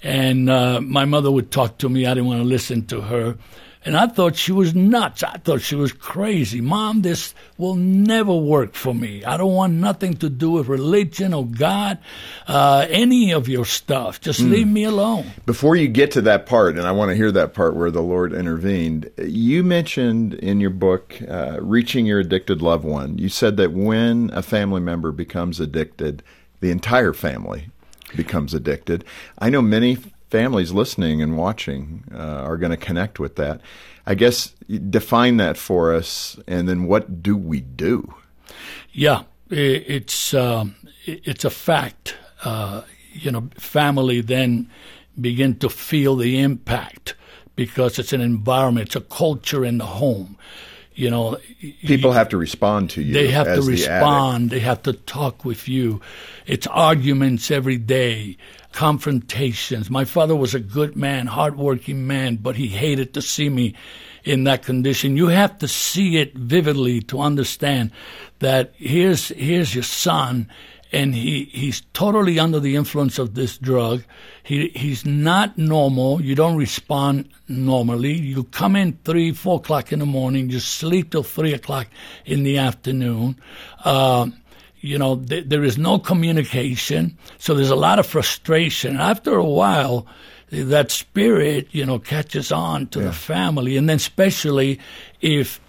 And 0.03 0.51
uh, 0.51 0.81
my 0.81 1.05
mother 1.05 1.31
would 1.31 1.51
talk 1.51 1.79
to 1.79 1.89
me. 1.89 2.07
I 2.07 2.15
didn't 2.15 2.27
want 2.27 2.41
to 2.41 2.49
listen 2.49 2.87
to 2.87 3.03
her. 3.03 3.37
And 3.83 3.97
I 3.97 4.09
thought 4.09 4.37
she 4.37 4.53
was 4.53 4.75
nuts. 4.75 5.23
I 5.23 5.39
thought 5.39 5.63
she 5.63 5.75
was 5.75 5.91
crazy. 5.93 6.61
Mom, 6.61 7.01
this 7.01 7.35
will 7.57 7.77
never 7.77 8.35
work 8.35 8.75
for 8.75 8.95
me. 8.95 9.25
I 9.25 9.39
don't 9.39 9.55
want 9.55 9.73
nothing 9.73 10.15
to 10.19 10.29
do 10.29 10.51
with 10.51 10.69
religion 10.69 11.33
or 11.33 11.47
God, 11.47 11.99
uh, 12.47 12.87
any 12.91 13.33
of 13.33 13.49
your 13.49 13.65
stuff. 13.65 14.21
Just 14.21 14.43
mm. 14.43 14.51
leave 14.51 14.69
me 14.69 14.85
alone. 14.85 15.31
Before 15.47 15.77
you 15.77 15.89
get 15.89 16.11
to 16.13 16.21
that 16.23 16.45
part, 16.45 16.77
and 16.77 16.87
I 16.87 16.93
want 16.93 17.09
to 17.09 17.15
hear 17.15 17.33
that 17.33 17.55
part 17.55 17.75
where 17.75 17.91
the 17.91 18.03
Lord 18.03 18.35
intervened, 18.35 19.11
you 19.17 19.63
mentioned 19.63 20.35
in 20.35 20.61
your 20.61 20.71
book, 20.71 21.19
uh, 21.27 21.57
Reaching 21.63 22.05
Your 22.05 22.21
Addicted 22.21 22.61
Loved 22.61 22.85
One, 22.85 23.17
you 23.17 23.31
said 23.31 23.57
that 23.57 23.73
when 23.73 24.31
a 24.35 24.43
family 24.43 24.83
member 24.83 25.11
becomes 25.11 25.59
addicted, 25.59 26.23
the 26.61 26.71
entire 26.71 27.15
family 27.15 27.71
becomes 28.15 28.53
addicted. 28.53 29.07
I 29.39 29.49
know 29.49 29.63
many 29.63 29.97
families 30.31 30.73
listening 30.73 31.21
and 31.21 31.37
watching 31.37 32.05
uh, 32.15 32.19
are 32.19 32.57
going 32.57 32.71
to 32.71 32.77
connect 32.77 33.19
with 33.19 33.37
that. 33.37 33.61
I 34.07 34.15
guess 34.15 34.55
define 34.89 35.37
that 35.39 35.57
for 35.57 35.95
us, 35.95 36.39
and 36.47 36.69
then 36.69 36.85
what 36.85 37.23
do 37.23 37.37
we 37.37 37.61
do? 37.61 38.15
Yeah, 38.93 39.25
it's 39.51 40.33
um, 40.35 40.75
it's 41.05 41.45
a 41.45 41.51
fact. 41.51 42.17
Uh, 42.45 42.83
you 43.13 43.31
know, 43.31 43.51
family 43.59 44.21
then 44.21 44.71
begin 45.21 45.59
to 45.59 45.69
feel 45.69 46.17
the 46.17 46.41
impact 46.41 47.15
because 47.57 47.99
it's 47.99 48.13
an 48.13 48.21
environment, 48.21 48.87
it's 48.87 48.97
a 48.97 49.01
culture 49.01 49.65
in 49.65 49.79
the 49.79 49.87
home. 49.87 50.39
You 51.01 51.11
know, 51.11 51.39
people 51.87 52.13
have 52.13 52.29
to 52.29 52.37
respond 52.37 52.91
to 52.91 53.03
you. 53.03 53.15
They 53.15 53.29
have 53.29 53.47
to 53.47 53.63
respond. 53.63 54.51
The 54.51 54.57
they 54.57 54.61
have 54.61 54.83
to 54.83 54.93
talk 54.93 55.47
with 55.47 55.67
you. 55.67 56.03
It's 56.47 56.67
arguments 56.67 57.51
every 57.51 57.79
day 57.79 58.37
confrontations. 58.73 59.91
My 59.91 60.05
father 60.05 60.37
was 60.37 60.55
a 60.55 60.61
good 60.61 60.97
man, 60.97 61.27
hardworking 61.27 62.07
man, 62.07 62.37
but 62.37 62.57
he 62.57 62.69
hated 62.69 63.15
to 63.15 63.23
see 63.23 63.49
me 63.49 63.75
in 64.25 64.45
that 64.45 64.63
condition. 64.63 65.17
You 65.17 65.29
have 65.29 65.59
to 65.59 65.69
see 65.69 66.19
it 66.19 66.35
vividly 66.35 67.01
to 67.03 67.21
understand 67.21 67.91
that 68.41 68.73
here's 68.77 69.29
here's 69.29 69.75
your 69.75 69.85
son 69.85 70.51
and 70.93 71.15
he, 71.15 71.45
he's 71.45 71.83
totally 71.93 72.39
under 72.39 72.59
the 72.59 72.77
influence 72.77 73.19
of 73.19 73.35
this 73.35 73.59
drug. 73.59 74.03
He 74.43 74.69
he's 74.69 75.07
not 75.07 75.57
normal. 75.57 76.21
You 76.21 76.35
don't 76.35 76.57
respond 76.57 77.29
normally. 77.49 78.13
You 78.13 78.45
come 78.45 78.77
in 78.77 78.99
three, 79.05 79.33
four 79.33 79.57
o'clock 79.59 79.93
in 79.93 80.01
the 80.01 80.07
morning, 80.07 80.51
you 80.51 80.61
sleep 80.61 81.11
till 81.11 81.23
three 81.23 81.53
o'clock 81.53 81.87
in 82.25 82.43
the 82.43 82.59
afternoon. 82.59 83.41
Uh, 83.85 84.29
you 84.81 84.99
know, 84.99 85.17
th- 85.17 85.47
there 85.47 85.63
is 85.63 85.79
no 85.79 85.99
communication. 85.99 87.17
So 87.39 87.55
there's 87.55 87.71
a 87.71 87.77
lot 87.77 87.99
of 87.99 88.07
frustration. 88.07 88.97
After 88.97 89.35
a 89.37 89.45
while, 89.45 90.07
that 90.51 90.91
spirit, 90.91 91.69
you 91.71 91.85
know, 91.85 91.99
catches 91.99 92.51
on 92.51 92.87
to 92.89 93.01
yeah. 93.01 93.07
the 93.07 93.13
family. 93.13 93.77
And 93.77 93.89
then, 93.89 93.97
especially 93.97 94.81
if 95.21 95.61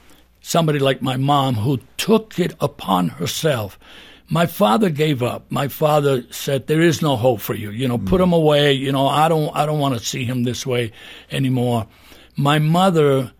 somebody 0.42 0.80
like 0.80 1.02
my 1.02 1.18
mom, 1.18 1.56
who 1.56 1.80
took 1.98 2.40
it 2.40 2.56
upon 2.60 3.10
herself, 3.10 3.78
my 4.32 4.46
father 4.46 4.90
gave 4.90 5.22
up. 5.22 5.52
My 5.52 5.68
father 5.68 6.24
said, 6.32 6.68
"There 6.68 6.82
is 6.82 7.02
no 7.02 7.18
hope 7.18 7.42
for 7.42 7.54
you. 7.54 7.70
You 7.70 7.88
know, 7.88 7.98
put 7.98 8.22
him 8.22 8.32
away. 8.32 8.72
You 8.72 8.92
know, 8.94 9.06
I 9.06 9.28
don't, 9.28 9.54
I 9.54 9.66
don't 9.66 9.80
want 9.80 10.00
to 10.00 10.06
see 10.06 10.24
him 10.24 10.44
this 10.44 10.66
way 10.66 10.94
anymore." 11.30 11.88
My 12.38 12.58
mother 12.58 13.34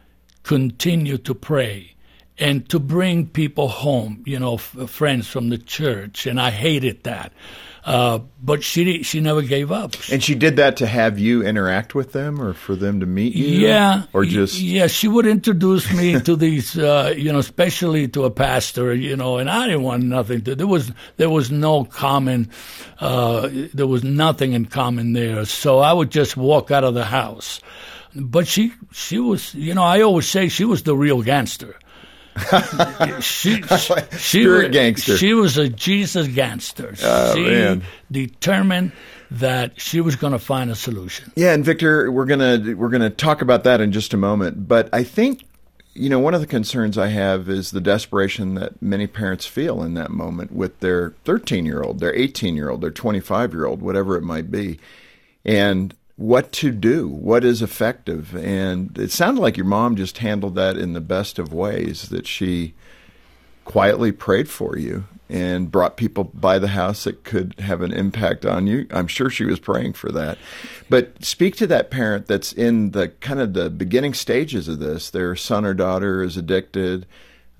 continued 0.44 1.24
to 1.26 1.34
pray 1.34 1.96
and 2.38 2.68
to 2.70 2.80
bring 2.80 3.28
people 3.28 3.70
home, 3.70 4.22
you 4.26 4.38
know, 4.38 4.56
f- 4.56 4.76
friends 4.88 5.28
from 5.28 5.50
the 5.50 5.58
church, 5.58 6.28
and 6.28 6.42
I 6.42 6.52
hated 6.52 7.04
that. 7.04 7.32
Uh, 7.84 8.20
but 8.44 8.64
she 8.64 9.02
she 9.02 9.20
never 9.22 9.42
gave 9.42 9.72
up. 9.72 9.96
And 10.12 10.24
she 10.24 10.36
did 10.36 10.58
that 10.58 10.78
to 10.78 10.88
have 10.88 11.18
you 11.18 11.44
interact 11.44 11.96
with 11.96 12.12
them, 12.12 12.40
or 12.40 12.54
for 12.54 12.76
them 12.76 13.00
to 13.00 13.08
meet 13.08 13.34
you. 13.34 13.46
Yeah, 13.46 14.04
or 14.14 14.24
just 14.24 14.60
yeah. 14.60 14.86
She 14.86 15.08
would 15.08 15.26
introduce 15.26 15.92
me 15.92 16.20
to 16.22 16.36
these, 16.36 16.78
uh, 16.78 17.14
you 17.18 17.34
know, 17.34 17.40
especially 17.40 18.08
to 18.10 18.26
a 18.26 18.32
pastor, 18.32 18.94
you 18.94 19.16
know. 19.16 19.38
And 19.38 19.50
I 19.50 19.66
didn't 19.66 19.82
want 19.82 20.04
nothing 20.04 20.44
to. 20.44 20.56
There 20.56 20.68
was 20.68 20.92
there 21.18 21.30
was 21.30 21.50
no 21.50 21.84
common, 21.84 22.52
uh, 23.00 23.50
there 23.74 23.88
was 23.88 24.04
nothing 24.04 24.54
in 24.54 24.66
common 24.66 25.14
there. 25.14 25.46
So 25.46 25.80
I 25.80 25.92
would 25.92 26.12
just 26.12 26.38
walk 26.38 26.70
out 26.70 26.84
of 26.84 26.94
the 26.94 27.06
house. 27.06 27.62
But 28.14 28.46
she 28.46 28.74
she 28.92 29.18
was, 29.18 29.56
you 29.56 29.74
know, 29.74 29.84
I 29.84 30.02
always 30.02 30.28
say 30.28 30.50
she 30.50 30.66
was 30.66 30.84
the 30.84 30.96
real 30.96 31.24
gangster 31.24 31.78
she, 33.22 33.62
she, 34.18 34.48
was, 34.48 34.70
gangster. 34.72 35.18
She 35.18 35.34
was 35.34 35.58
a 35.58 35.70
Jesus 35.70 36.28
gangster. 36.28 36.96
Oh, 37.04 37.36
she 37.36 37.44
man. 37.44 37.84
determined 38.12 38.94
that 39.32 39.80
she 39.80 40.02
was 40.02 40.16
going 40.16 40.34
to 40.34 40.40
find 40.40 40.70
a 40.70 40.76
solution. 40.76 41.32
Yeah, 41.36 41.54
and 41.54 41.64
Victor, 41.64 42.12
we're 42.12 42.26
gonna 42.26 42.76
we're 42.76 42.90
gonna 42.90 43.10
talk 43.10 43.42
about 43.42 43.64
that 43.64 43.82
in 43.82 43.92
just 43.92 44.14
a 44.14 44.18
moment. 44.18 44.68
But 44.68 44.90
I 44.94 45.04
think 45.04 45.46
you 45.94 46.10
know 46.10 46.20
one 46.20 46.34
of 46.34 46.42
the 46.42 46.48
concerns 46.48 46.98
I 46.98 47.08
have 47.08 47.50
is 47.50 47.72
the 47.72 47.82
desperation 47.82 48.56
that 48.56 48.82
many 48.82 49.08
parents 49.08 49.46
feel 49.46 49.84
in 49.84 49.94
that 49.96 50.12
moment 50.12 50.52
with 50.52 50.80
their 50.80 51.12
13 51.26 51.66
year 51.66 51.82
old, 51.82 52.00
their 52.00 52.16
18 52.16 52.56
year 52.56 52.70
old, 52.70 52.82
their 52.82 52.92
25 52.92 53.54
year 53.54 53.66
old, 53.66 53.82
whatever 53.82 54.18
it 54.18 54.24
might 54.24 54.52
be, 54.52 54.80
and 55.46 55.94
what 56.22 56.52
to 56.52 56.72
do, 56.72 57.08
what 57.08 57.44
is 57.44 57.62
effective. 57.62 58.36
And 58.36 58.98
it 58.98 59.12
sounded 59.12 59.42
like 59.42 59.58
your 59.58 59.66
mom 59.66 59.96
just 59.96 60.20
handled 60.20 60.56
that 60.56 60.78
in 60.78 60.94
the 60.94 61.02
best 61.02 61.40
of 61.40 61.54
ways, 61.54 62.10
that 62.10 62.28
she 62.28 62.74
quietly 63.66 64.12
prayed 64.12 64.50
for 64.50 64.78
you 64.78 65.06
and 65.30 65.72
brought 65.72 65.98
people 65.98 66.26
by 66.26 66.60
the 66.60 66.68
house 66.68 67.06
that 67.06 67.24
could 67.24 67.58
have 67.60 67.82
an 67.82 67.94
impact 67.94 68.46
on 68.46 68.68
you. 68.68 68.86
I'm 68.92 69.08
sure 69.08 69.30
she 69.30 69.46
was 69.46 69.60
praying 69.60 69.94
for 69.94 70.12
that. 70.12 70.38
But 70.90 71.24
speak 71.24 71.56
to 71.58 71.68
that 71.68 71.90
parent 71.90 72.28
that's 72.28 72.52
in 72.52 72.92
the 72.92 73.10
kind 73.10 73.40
of 73.40 73.54
the 73.54 73.70
beginning 73.70 74.14
stages 74.14 74.68
of 74.68 74.80
this. 74.80 75.10
Their 75.10 75.36
son 75.36 75.66
or 75.66 75.74
daughter 75.74 76.22
is 76.22 76.38
addicted 76.38 77.06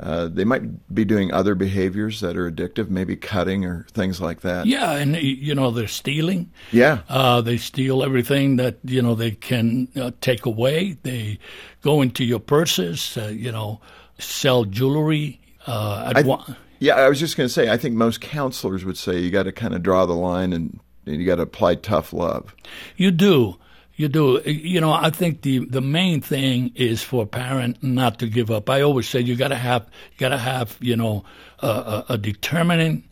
uh, 0.02 0.28
they 0.28 0.44
might 0.44 0.94
be 0.94 1.06
doing 1.06 1.32
other 1.32 1.54
behaviors 1.56 2.22
that 2.22 2.36
are 2.36 2.50
addictive, 2.52 2.90
maybe 2.90 3.16
cutting 3.16 3.66
or 3.66 3.86
things 3.94 4.20
like 4.20 4.42
that. 4.42 4.66
Yeah, 4.66 4.94
and 4.94 5.16
you 5.16 5.54
know 5.54 5.70
they're 5.72 5.88
stealing. 5.88 6.52
Yeah, 6.72 7.00
uh, 7.08 7.42
they 7.42 7.58
steal 7.58 8.04
everything 8.04 8.56
that 8.56 8.80
you 8.84 9.02
know 9.02 9.16
they 9.16 9.32
can 9.32 9.88
uh, 9.96 10.12
take 10.20 10.46
away. 10.46 10.98
They 11.04 11.38
go 11.82 12.02
into 12.02 12.24
your 12.26 12.40
purses. 12.40 13.16
Uh, 13.18 13.28
you 13.28 13.52
know, 13.52 13.80
sell 14.18 14.66
jewelry. 14.66 15.40
Uh, 15.68 16.14
I, 16.16 16.22
wa- 16.24 16.46
yeah, 16.80 16.96
I 16.96 17.08
was 17.08 17.20
just 17.20 17.38
going 17.38 17.48
to 17.48 17.54
say. 17.54 17.70
I 17.70 17.78
think 17.78 17.96
most 17.96 18.22
counselors 18.22 18.84
would 18.84 18.98
say 18.98 19.20
you 19.20 19.30
got 19.30 19.44
to 19.44 19.52
kind 19.52 19.76
of 19.76 19.84
draw 19.84 20.08
the 20.08 20.14
line 20.14 20.54
and, 20.54 20.80
and 21.06 21.18
you 21.18 21.26
got 21.28 21.36
to 21.36 21.44
apply 21.44 21.76
tough 21.76 22.12
love. 22.14 22.56
You 22.98 23.12
do. 23.12 23.58
You 23.96 24.08
do. 24.08 24.42
You 24.46 24.82
know, 24.82 24.92
I 24.92 25.10
think 25.10 25.42
the 25.42 25.60
the 25.60 25.82
main 25.82 26.22
thing 26.22 26.72
is 26.76 27.04
for 27.04 27.24
a 27.24 27.28
parent 27.28 27.84
not 27.84 28.20
to 28.20 28.28
give 28.28 28.50
up. 28.50 28.70
I 28.70 28.82
always 28.82 29.08
say 29.08 29.20
you 29.20 29.36
got 29.36 29.50
to 29.50 29.56
have 29.56 29.84
you 30.14 30.18
got 30.18 30.30
to 30.30 30.38
have 30.38 30.78
you 30.80 30.96
know 30.96 31.24
a, 31.60 31.68
a, 31.68 32.06
a 32.10 32.18
determining 32.18 33.04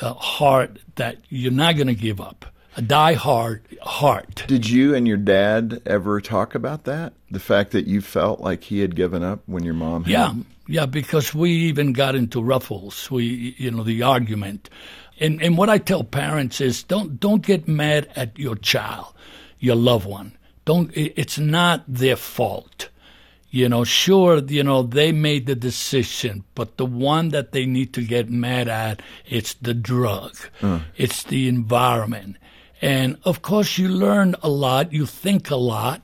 uh, 0.00 0.14
heart 0.14 0.78
that 0.96 1.18
you're 1.28 1.52
not 1.52 1.76
going 1.76 1.88
to 1.88 1.94
give 1.94 2.20
up. 2.20 2.46
A 2.76 2.82
die 2.82 3.14
hard 3.14 3.62
heart. 3.80 4.44
Did 4.46 4.68
you 4.68 4.94
and 4.94 5.08
your 5.08 5.16
dad 5.16 5.80
ever 5.86 6.20
talk 6.20 6.54
about 6.54 6.84
that? 6.84 7.14
The 7.30 7.40
fact 7.40 7.70
that 7.70 7.86
you 7.86 8.02
felt 8.02 8.40
like 8.40 8.64
he 8.64 8.80
had 8.80 8.94
given 8.94 9.22
up 9.22 9.40
when 9.46 9.64
your 9.64 9.72
mom 9.72 10.04
had? 10.04 10.10
Yeah, 10.10 10.34
yeah, 10.68 10.86
because 10.86 11.34
we 11.34 11.50
even 11.50 11.94
got 11.94 12.14
into 12.14 12.42
ruffles. 12.42 13.10
We, 13.10 13.54
you 13.56 13.70
know, 13.70 13.82
the 13.82 14.02
argument. 14.02 14.68
And 15.18 15.42
and 15.42 15.56
what 15.56 15.70
I 15.70 15.78
tell 15.78 16.04
parents 16.04 16.60
is 16.60 16.82
don't 16.82 17.18
don't 17.18 17.40
get 17.40 17.66
mad 17.66 18.08
at 18.14 18.38
your 18.38 18.56
child 18.56 19.14
your 19.66 19.76
loved 19.76 20.06
one. 20.06 20.32
Don't, 20.64 20.90
it's 20.94 21.38
not 21.38 21.84
their 21.86 22.16
fault. 22.16 22.88
You 23.50 23.68
know, 23.68 23.84
sure, 23.84 24.38
you 24.38 24.62
know, 24.62 24.82
they 24.82 25.12
made 25.12 25.46
the 25.46 25.54
decision, 25.54 26.44
but 26.54 26.76
the 26.76 26.86
one 26.86 27.30
that 27.30 27.52
they 27.52 27.64
need 27.64 27.92
to 27.94 28.02
get 28.02 28.28
mad 28.28 28.68
at, 28.68 29.00
it's 29.26 29.54
the 29.54 29.74
drug. 29.74 30.36
Uh. 30.62 30.80
It's 30.96 31.22
the 31.22 31.48
environment. 31.48 32.36
And 32.82 33.18
of 33.24 33.42
course, 33.42 33.78
you 33.78 33.88
learn 33.88 34.34
a 34.42 34.48
lot, 34.48 34.92
you 34.92 35.06
think 35.06 35.50
a 35.50 35.56
lot, 35.56 36.02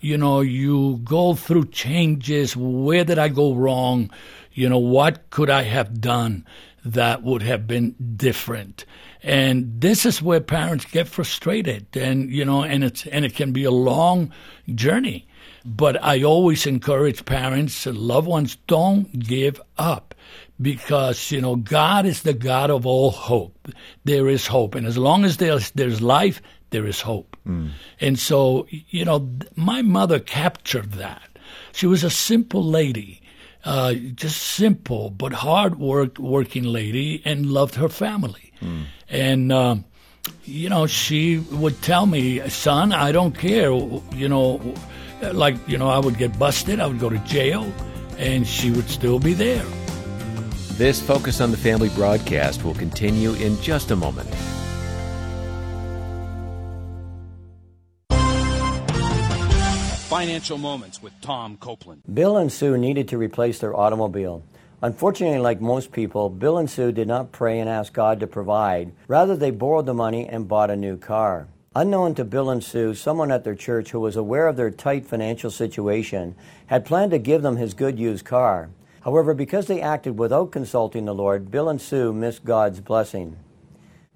you 0.00 0.16
know, 0.16 0.40
you 0.40 1.00
go 1.04 1.34
through 1.34 1.66
changes. 1.66 2.56
Where 2.56 3.04
did 3.04 3.18
I 3.18 3.28
go 3.28 3.54
wrong? 3.54 4.10
You 4.52 4.68
know, 4.68 4.78
what 4.78 5.30
could 5.30 5.50
I 5.50 5.62
have 5.62 6.00
done 6.00 6.46
that 6.84 7.22
would 7.22 7.42
have 7.42 7.66
been 7.66 7.94
different? 8.16 8.84
And 9.22 9.80
this 9.80 10.06
is 10.06 10.22
where 10.22 10.40
parents 10.40 10.84
get 10.84 11.08
frustrated 11.08 11.96
and, 11.96 12.30
you 12.30 12.44
know, 12.44 12.62
and 12.62 12.84
it's, 12.84 13.06
and 13.06 13.24
it 13.24 13.34
can 13.34 13.52
be 13.52 13.64
a 13.64 13.70
long 13.70 14.32
journey. 14.74 15.26
But 15.64 16.02
I 16.02 16.22
always 16.22 16.66
encourage 16.66 17.24
parents, 17.24 17.84
and 17.84 17.98
loved 17.98 18.28
ones, 18.28 18.56
don't 18.68 19.18
give 19.18 19.60
up 19.76 20.14
because, 20.62 21.30
you 21.30 21.40
know, 21.40 21.56
God 21.56 22.06
is 22.06 22.22
the 22.22 22.32
God 22.32 22.70
of 22.70 22.86
all 22.86 23.10
hope. 23.10 23.68
There 24.04 24.28
is 24.28 24.46
hope. 24.46 24.74
And 24.74 24.86
as 24.86 24.96
long 24.96 25.24
as 25.24 25.36
there's, 25.36 25.70
there's 25.72 26.00
life, 26.00 26.40
there 26.70 26.86
is 26.86 27.00
hope. 27.00 27.36
Mm. 27.46 27.70
And 28.00 28.18
so, 28.18 28.66
you 28.70 29.04
know, 29.04 29.28
my 29.56 29.82
mother 29.82 30.18
captured 30.18 30.92
that. 30.92 31.22
She 31.72 31.86
was 31.86 32.04
a 32.04 32.10
simple 32.10 32.64
lady. 32.64 33.22
Uh, 33.64 33.94
just 34.14 34.40
simple 34.40 35.10
but 35.10 35.32
hard 35.32 35.78
work 35.78 36.18
working 36.18 36.62
lady 36.62 37.20
and 37.24 37.46
loved 37.46 37.74
her 37.74 37.88
family. 37.88 38.52
Mm. 38.62 38.84
And 39.08 39.52
um, 39.52 39.84
you 40.44 40.68
know, 40.68 40.86
she 40.86 41.38
would 41.38 41.80
tell 41.82 42.06
me, 42.06 42.46
son, 42.48 42.92
I 42.92 43.12
don't 43.12 43.36
care. 43.36 43.72
You 43.72 44.28
know, 44.28 44.74
like, 45.32 45.56
you 45.68 45.78
know, 45.78 45.88
I 45.88 45.98
would 45.98 46.18
get 46.18 46.38
busted, 46.38 46.80
I 46.80 46.86
would 46.86 47.00
go 47.00 47.10
to 47.10 47.18
jail, 47.18 47.70
and 48.16 48.46
she 48.46 48.70
would 48.70 48.88
still 48.88 49.18
be 49.18 49.34
there. 49.34 49.64
This 50.72 51.00
Focus 51.00 51.40
on 51.40 51.50
the 51.50 51.56
Family 51.56 51.88
broadcast 51.90 52.64
will 52.64 52.74
continue 52.74 53.32
in 53.34 53.60
just 53.60 53.90
a 53.90 53.96
moment. 53.96 54.28
Financial 60.08 60.56
Moments 60.56 61.02
with 61.02 61.12
Tom 61.20 61.58
Copeland. 61.58 62.00
Bill 62.14 62.38
and 62.38 62.50
Sue 62.50 62.78
needed 62.78 63.08
to 63.08 63.18
replace 63.18 63.58
their 63.58 63.76
automobile. 63.76 64.42
Unfortunately, 64.80 65.38
like 65.38 65.60
most 65.60 65.92
people, 65.92 66.30
Bill 66.30 66.56
and 66.56 66.70
Sue 66.70 66.92
did 66.92 67.06
not 67.06 67.30
pray 67.30 67.60
and 67.60 67.68
ask 67.68 67.92
God 67.92 68.18
to 68.20 68.26
provide. 68.26 68.92
Rather, 69.06 69.36
they 69.36 69.50
borrowed 69.50 69.84
the 69.84 69.92
money 69.92 70.26
and 70.26 70.48
bought 70.48 70.70
a 70.70 70.76
new 70.76 70.96
car. 70.96 71.46
Unknown 71.76 72.14
to 72.14 72.24
Bill 72.24 72.48
and 72.48 72.64
Sue, 72.64 72.94
someone 72.94 73.30
at 73.30 73.44
their 73.44 73.54
church 73.54 73.90
who 73.90 74.00
was 74.00 74.16
aware 74.16 74.46
of 74.46 74.56
their 74.56 74.70
tight 74.70 75.04
financial 75.04 75.50
situation 75.50 76.34
had 76.68 76.86
planned 76.86 77.10
to 77.10 77.18
give 77.18 77.42
them 77.42 77.58
his 77.58 77.74
good 77.74 77.98
used 77.98 78.24
car. 78.24 78.70
However, 79.02 79.34
because 79.34 79.66
they 79.66 79.82
acted 79.82 80.18
without 80.18 80.52
consulting 80.52 81.04
the 81.04 81.14
Lord, 81.14 81.50
Bill 81.50 81.68
and 81.68 81.82
Sue 81.82 82.14
missed 82.14 82.46
God's 82.46 82.80
blessing. 82.80 83.36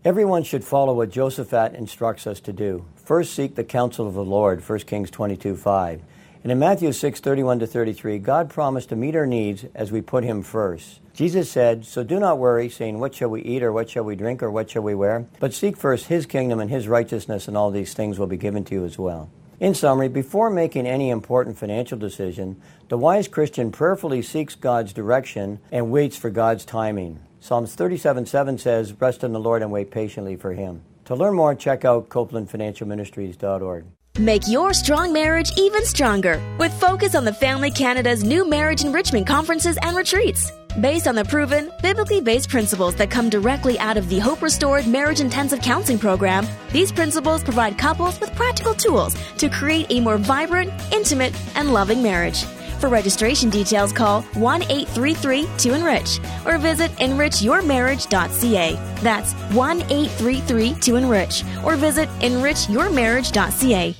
Everyone 0.06 0.42
should 0.42 0.64
follow 0.64 0.94
what 0.94 1.10
Jehoshaphat 1.10 1.74
instructs 1.74 2.26
us 2.26 2.40
to 2.40 2.52
do. 2.54 2.86
First 3.04 3.34
seek 3.34 3.56
the 3.56 3.64
counsel 3.64 4.06
of 4.06 4.14
the 4.14 4.24
Lord, 4.24 4.66
1 4.66 4.78
Kings 4.80 5.10
22 5.10 5.56
5. 5.56 6.02
And 6.44 6.52
in 6.52 6.58
Matthew 6.58 6.92
6 6.92 7.18
31 7.18 7.58
to 7.58 7.66
33, 7.66 8.18
God 8.18 8.48
promised 8.48 8.90
to 8.90 8.96
meet 8.96 9.16
our 9.16 9.26
needs 9.26 9.64
as 9.74 9.90
we 9.90 10.00
put 10.00 10.22
Him 10.22 10.42
first. 10.42 11.00
Jesus 11.12 11.50
said, 11.50 11.84
So 11.84 12.04
do 12.04 12.20
not 12.20 12.38
worry, 12.38 12.68
saying, 12.68 13.00
What 13.00 13.14
shall 13.14 13.28
we 13.28 13.42
eat, 13.42 13.62
or 13.64 13.72
what 13.72 13.90
shall 13.90 14.04
we 14.04 14.14
drink, 14.14 14.40
or 14.40 14.52
what 14.52 14.70
shall 14.70 14.82
we 14.82 14.94
wear? 14.94 15.26
But 15.40 15.52
seek 15.52 15.76
first 15.76 16.06
His 16.06 16.26
kingdom 16.26 16.60
and 16.60 16.70
His 16.70 16.86
righteousness, 16.86 17.48
and 17.48 17.56
all 17.56 17.72
these 17.72 17.92
things 17.92 18.20
will 18.20 18.28
be 18.28 18.36
given 18.36 18.64
to 18.66 18.74
you 18.74 18.84
as 18.84 18.98
well. 18.98 19.30
In 19.58 19.74
summary, 19.74 20.08
before 20.08 20.50
making 20.50 20.86
any 20.86 21.10
important 21.10 21.58
financial 21.58 21.98
decision, 21.98 22.60
the 22.88 22.98
wise 22.98 23.26
Christian 23.26 23.72
prayerfully 23.72 24.22
seeks 24.22 24.54
God's 24.54 24.92
direction 24.92 25.58
and 25.72 25.90
waits 25.90 26.16
for 26.16 26.30
God's 26.30 26.64
timing. 26.64 27.18
Psalms 27.40 27.74
37 27.74 28.26
7 28.26 28.58
says, 28.58 28.92
Rest 29.00 29.24
in 29.24 29.32
the 29.32 29.40
Lord 29.40 29.62
and 29.62 29.72
wait 29.72 29.90
patiently 29.90 30.36
for 30.36 30.52
Him. 30.52 30.82
To 31.06 31.14
learn 31.14 31.34
more, 31.34 31.54
check 31.54 31.84
out 31.84 32.08
CopelandFinancialMinistries.org. 32.08 33.84
Make 34.18 34.46
your 34.46 34.74
strong 34.74 35.12
marriage 35.12 35.50
even 35.56 35.86
stronger 35.86 36.40
with 36.58 36.72
Focus 36.78 37.14
on 37.14 37.24
the 37.24 37.32
Family 37.32 37.70
Canada's 37.70 38.22
new 38.22 38.48
marriage 38.48 38.84
enrichment 38.84 39.26
conferences 39.26 39.78
and 39.80 39.96
retreats. 39.96 40.52
Based 40.80 41.06
on 41.06 41.14
the 41.14 41.24
proven, 41.24 41.70
biblically 41.82 42.20
based 42.20 42.48
principles 42.48 42.94
that 42.96 43.10
come 43.10 43.30
directly 43.30 43.78
out 43.78 43.96
of 43.96 44.08
the 44.08 44.18
Hope 44.18 44.42
Restored 44.42 44.86
Marriage 44.86 45.20
Intensive 45.20 45.60
Counseling 45.60 45.98
Program, 45.98 46.46
these 46.72 46.92
principles 46.92 47.42
provide 47.42 47.78
couples 47.78 48.20
with 48.20 48.34
practical 48.36 48.74
tools 48.74 49.14
to 49.38 49.48
create 49.48 49.86
a 49.90 50.00
more 50.00 50.18
vibrant, 50.18 50.72
intimate, 50.92 51.34
and 51.56 51.72
loving 51.72 52.02
marriage. 52.02 52.44
For 52.82 52.88
registration 52.88 53.48
details, 53.48 53.92
call 53.92 54.22
1 54.22 54.62
833 54.64 55.48
2 55.56 55.74
Enrich 55.74 56.18
or 56.44 56.58
visit 56.58 56.90
enrichyourmarriage.ca. 56.96 58.74
That's 58.96 59.32
1 59.54 59.82
833 59.82 60.74
2 60.80 60.96
Enrich 60.96 61.44
or 61.64 61.76
visit 61.76 62.08
enrichyourmarriage.ca. 62.18 63.92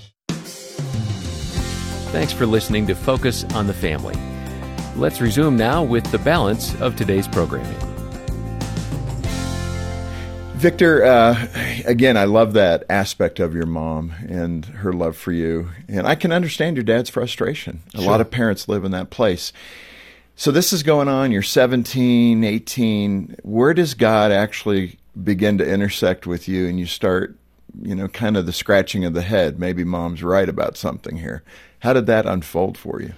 Thanks 2.11 2.33
for 2.33 2.45
listening 2.45 2.89
to 2.89 2.97
Focus 2.97 3.45
on 3.55 3.69
the 3.69 3.73
Family. 3.73 4.17
Let's 4.97 5.21
resume 5.21 5.57
now 5.57 5.85
with 5.85 6.11
the 6.11 6.19
balance 6.19 6.75
of 6.81 6.97
today's 6.97 7.29
programming. 7.29 7.92
Victor, 10.63 11.05
uh, 11.05 11.49
again, 11.87 12.17
I 12.17 12.23
love 12.23 12.53
that 12.53 12.85
aspect 12.89 13.41
of 13.41 13.53
your 13.53 13.67
mom 13.67 14.13
and 14.29 14.65
her 14.65 14.93
love 14.93 15.17
for 15.17 15.33
you. 15.33 15.71
And 15.89 16.07
I 16.07 16.15
can 16.15 16.31
understand 16.31 16.77
your 16.77 16.85
dad's 16.85 17.11
frustration. 17.11 17.83
A 17.97 18.01
lot 18.01 18.21
of 18.21 18.31
parents 18.31 18.69
live 18.69 18.85
in 18.85 18.93
that 18.93 19.11
place. 19.11 19.53
So 20.37 20.53
this 20.53 20.73
is 20.73 20.85
going 20.85 21.09
on. 21.09 21.33
You're 21.33 21.43
17, 21.43 22.45
18. 22.45 23.39
Where 23.43 23.75
does 23.75 23.95
God 23.95 24.31
actually 24.31 25.01
begin 25.21 25.59
to 25.59 25.69
intersect 25.69 26.29
with 26.29 26.47
you 26.47 26.69
and 26.69 26.79
you 26.79 26.87
start, 26.87 27.37
you 27.83 27.97
know, 27.97 28.07
kind 28.07 28.37
of 28.37 28.47
the 28.47 28.53
scratching 28.53 29.05
of 29.05 29.15
the 29.15 29.23
head? 29.23 29.59
Maybe 29.59 29.83
mom's 29.83 30.23
right 30.23 30.49
about 30.49 30.77
something 30.77 31.17
here. 31.17 31.43
How 31.81 31.93
did 31.93 32.07
that 32.07 32.25
unfold 32.25 32.79
for 32.79 33.03
you? 33.03 33.15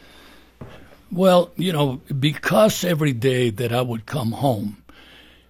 Well, 1.12 1.50
you 1.56 1.74
know, 1.74 2.00
because 2.18 2.84
every 2.84 3.12
day 3.12 3.50
that 3.50 3.70
I 3.70 3.82
would 3.82 4.06
come 4.06 4.32
home, 4.32 4.82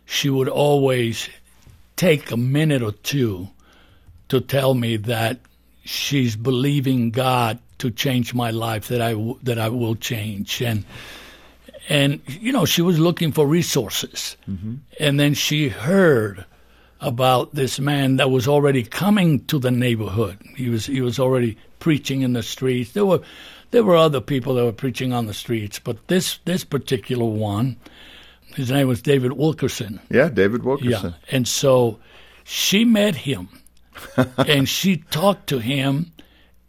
she 0.04 0.28
would 0.28 0.48
always 0.48 1.28
take 1.96 2.30
a 2.30 2.36
minute 2.36 2.82
or 2.82 2.92
two 2.92 3.48
to 4.28 4.40
tell 4.40 4.74
me 4.74 4.96
that 4.96 5.40
she's 5.84 6.36
believing 6.36 7.10
God 7.10 7.58
to 7.78 7.90
change 7.90 8.34
my 8.34 8.50
life, 8.50 8.88
that 8.88 9.00
I 9.00 9.12
w- 9.12 9.38
that 9.42 9.58
I 9.58 9.68
will 9.68 9.94
change, 9.96 10.62
and 10.62 10.84
and 11.88 12.20
you 12.26 12.52
know 12.52 12.64
she 12.64 12.82
was 12.82 12.98
looking 12.98 13.32
for 13.32 13.46
resources, 13.46 14.36
mm-hmm. 14.48 14.76
and 14.98 15.20
then 15.20 15.34
she 15.34 15.68
heard 15.68 16.44
about 17.00 17.54
this 17.54 17.78
man 17.78 18.16
that 18.16 18.30
was 18.30 18.48
already 18.48 18.82
coming 18.82 19.44
to 19.46 19.58
the 19.58 19.70
neighborhood. 19.70 20.38
He 20.56 20.68
was 20.70 20.86
he 20.86 21.00
was 21.00 21.18
already 21.18 21.58
preaching 21.78 22.22
in 22.22 22.32
the 22.32 22.42
streets. 22.42 22.92
There 22.92 23.04
were 23.04 23.20
there 23.70 23.84
were 23.84 23.96
other 23.96 24.20
people 24.20 24.54
that 24.54 24.64
were 24.64 24.72
preaching 24.72 25.12
on 25.12 25.26
the 25.26 25.34
streets, 25.34 25.78
but 25.78 26.08
this 26.08 26.38
this 26.44 26.64
particular 26.64 27.26
one 27.26 27.76
his 28.54 28.70
name 28.70 28.88
was 28.88 29.02
David 29.02 29.32
Wilkerson. 29.32 30.00
Yeah, 30.10 30.28
David 30.28 30.64
Wilkerson. 30.64 31.10
Yeah. 31.10 31.36
And 31.36 31.46
so 31.46 31.98
she 32.44 32.84
met 32.84 33.14
him 33.14 33.48
and 34.38 34.68
she 34.68 34.98
talked 34.98 35.48
to 35.48 35.58
him 35.58 36.12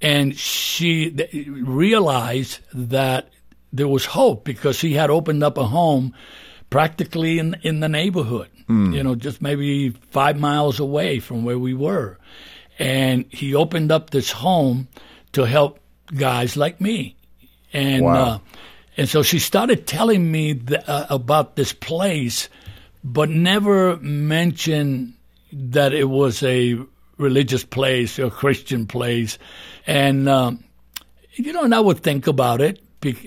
and 0.01 0.37
she 0.37 1.15
realized 1.63 2.59
that 2.73 3.29
there 3.71 3.87
was 3.87 4.05
hope 4.05 4.43
because 4.45 4.79
he 4.79 4.93
had 4.93 5.09
opened 5.09 5.43
up 5.43 5.57
a 5.57 5.65
home 5.65 6.13
practically 6.69 7.39
in 7.39 7.55
in 7.63 7.79
the 7.79 7.89
neighborhood, 7.89 8.49
mm. 8.67 8.93
you 8.93 9.03
know, 9.03 9.15
just 9.15 9.41
maybe 9.41 9.89
five 9.89 10.39
miles 10.39 10.79
away 10.79 11.19
from 11.19 11.43
where 11.43 11.59
we 11.59 11.73
were. 11.73 12.17
And 12.77 13.25
he 13.29 13.55
opened 13.55 13.91
up 13.91 14.09
this 14.09 14.31
home 14.31 14.87
to 15.31 15.45
help 15.45 15.79
guys 16.13 16.57
like 16.57 16.81
me. 16.81 17.15
And 17.73 18.05
wow. 18.05 18.13
uh, 18.13 18.39
and 18.97 19.09
so 19.09 19.23
she 19.23 19.39
started 19.39 19.87
telling 19.87 20.31
me 20.31 20.59
uh, 20.87 21.05
about 21.09 21.55
this 21.55 21.73
place, 21.73 22.49
but 23.03 23.29
never 23.29 23.97
mentioned 23.97 25.13
that 25.51 25.93
it 25.93 26.05
was 26.05 26.41
a 26.43 26.77
religious 27.17 27.63
place 27.63 28.19
or 28.19 28.29
Christian 28.29 28.85
place. 28.87 29.37
And, 29.85 30.29
um, 30.29 30.63
you 31.33 31.53
know, 31.53 31.63
and 31.63 31.75
I 31.75 31.79
would 31.79 31.99
think 31.99 32.27
about 32.27 32.61
it. 32.61 32.81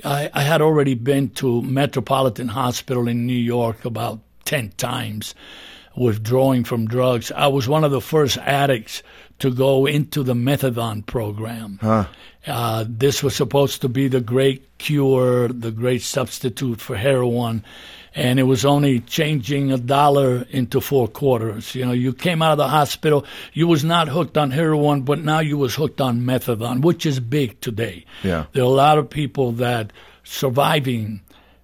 I, 0.04 0.30
I 0.32 0.42
had 0.42 0.60
already 0.60 0.94
been 0.94 1.30
to 1.30 1.62
Metropolitan 1.62 2.48
Hospital 2.48 3.06
in 3.06 3.26
New 3.26 3.32
York 3.32 3.84
about 3.84 4.20
10 4.44 4.70
times 4.70 5.34
withdrawing 5.96 6.64
from 6.64 6.86
drugs. 6.86 7.30
I 7.32 7.48
was 7.48 7.68
one 7.68 7.84
of 7.84 7.90
the 7.90 8.00
first 8.00 8.38
addicts 8.38 9.02
to 9.38 9.50
go 9.50 9.86
into 9.86 10.22
the 10.22 10.34
methadone 10.34 11.04
program. 11.06 11.78
Huh. 11.80 12.06
Uh, 12.46 12.84
this 12.88 13.22
was 13.22 13.36
supposed 13.36 13.80
to 13.82 13.88
be 13.88 14.08
the 14.08 14.20
great 14.20 14.78
cure, 14.78 15.48
the 15.48 15.70
great 15.70 16.02
substitute 16.02 16.80
for 16.80 16.96
heroin, 16.96 17.62
and 18.14 18.40
it 18.40 18.44
was 18.44 18.64
only 18.64 19.00
changing 19.00 19.70
a 19.70 19.78
dollar 19.78 20.46
into 20.50 20.80
four 20.80 21.08
quarters. 21.08 21.74
You 21.74 21.84
know, 21.84 21.92
you 21.92 22.12
came 22.12 22.42
out 22.42 22.52
of 22.52 22.58
the 22.58 22.68
hospital, 22.68 23.24
you 23.52 23.68
was 23.68 23.84
not 23.84 24.08
hooked 24.08 24.38
on 24.38 24.50
heroin, 24.50 25.02
but 25.02 25.20
now 25.20 25.40
you 25.40 25.58
was 25.58 25.74
hooked 25.74 26.00
on 26.00 26.22
methadone, 26.22 26.80
which 26.80 27.04
is 27.04 27.20
big 27.20 27.60
today. 27.60 28.04
Yeah. 28.22 28.46
There 28.52 28.62
are 28.62 28.66
a 28.66 28.70
lot 28.70 28.98
of 28.98 29.10
people 29.10 29.52
that 29.52 29.92
surviving 30.24 31.20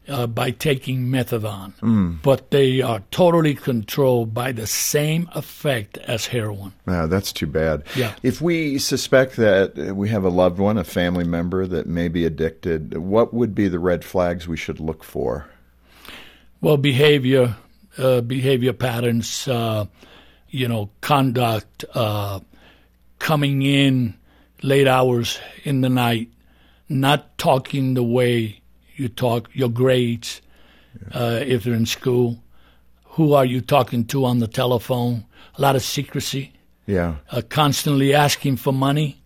uh, 0.08 0.26
by 0.26 0.50
taking 0.50 1.06
methadone, 1.06 1.74
mm. 1.80 2.20
but 2.22 2.50
they 2.50 2.82
are 2.82 3.02
totally 3.10 3.54
controlled 3.54 4.34
by 4.34 4.52
the 4.52 4.66
same 4.66 5.28
effect 5.34 5.98
as 5.98 6.26
heroin. 6.26 6.72
Yeah, 6.86 7.06
that's 7.06 7.32
too 7.32 7.46
bad. 7.46 7.84
Yeah. 7.96 8.14
If 8.22 8.40
we 8.40 8.78
suspect 8.78 9.36
that 9.36 9.94
we 9.94 10.08
have 10.10 10.24
a 10.24 10.28
loved 10.28 10.58
one, 10.58 10.78
a 10.78 10.84
family 10.84 11.24
member 11.24 11.66
that 11.66 11.86
may 11.86 12.08
be 12.08 12.24
addicted, 12.24 12.98
what 12.98 13.32
would 13.32 13.54
be 13.54 13.68
the 13.68 13.78
red 13.78 14.04
flags 14.04 14.46
we 14.46 14.56
should 14.56 14.80
look 14.80 15.02
for? 15.02 15.46
Well, 16.60 16.76
behavior, 16.76 17.56
uh, 17.98 18.20
behavior 18.20 18.72
patterns, 18.72 19.48
uh, 19.48 19.86
you 20.50 20.68
know, 20.68 20.90
conduct, 21.00 21.84
uh, 21.94 22.40
coming 23.18 23.62
in 23.62 24.14
late 24.62 24.86
hours 24.86 25.38
in 25.64 25.80
the 25.80 25.88
night, 25.88 26.28
not 26.88 27.36
talking 27.38 27.94
the 27.94 28.02
way 28.02 28.60
you 28.96 29.08
talk 29.08 29.48
your 29.52 29.68
grades 29.68 30.40
yeah. 31.10 31.18
uh, 31.18 31.44
if 31.44 31.64
they're 31.64 31.74
in 31.74 31.86
school. 31.86 32.42
Who 33.04 33.34
are 33.34 33.44
you 33.44 33.60
talking 33.60 34.04
to 34.06 34.24
on 34.24 34.40
the 34.40 34.48
telephone? 34.48 35.26
A 35.56 35.62
lot 35.62 35.76
of 35.76 35.82
secrecy. 35.82 36.52
Yeah. 36.86 37.16
Uh, 37.30 37.42
constantly 37.48 38.14
asking 38.14 38.56
for 38.56 38.72
money. 38.72 39.22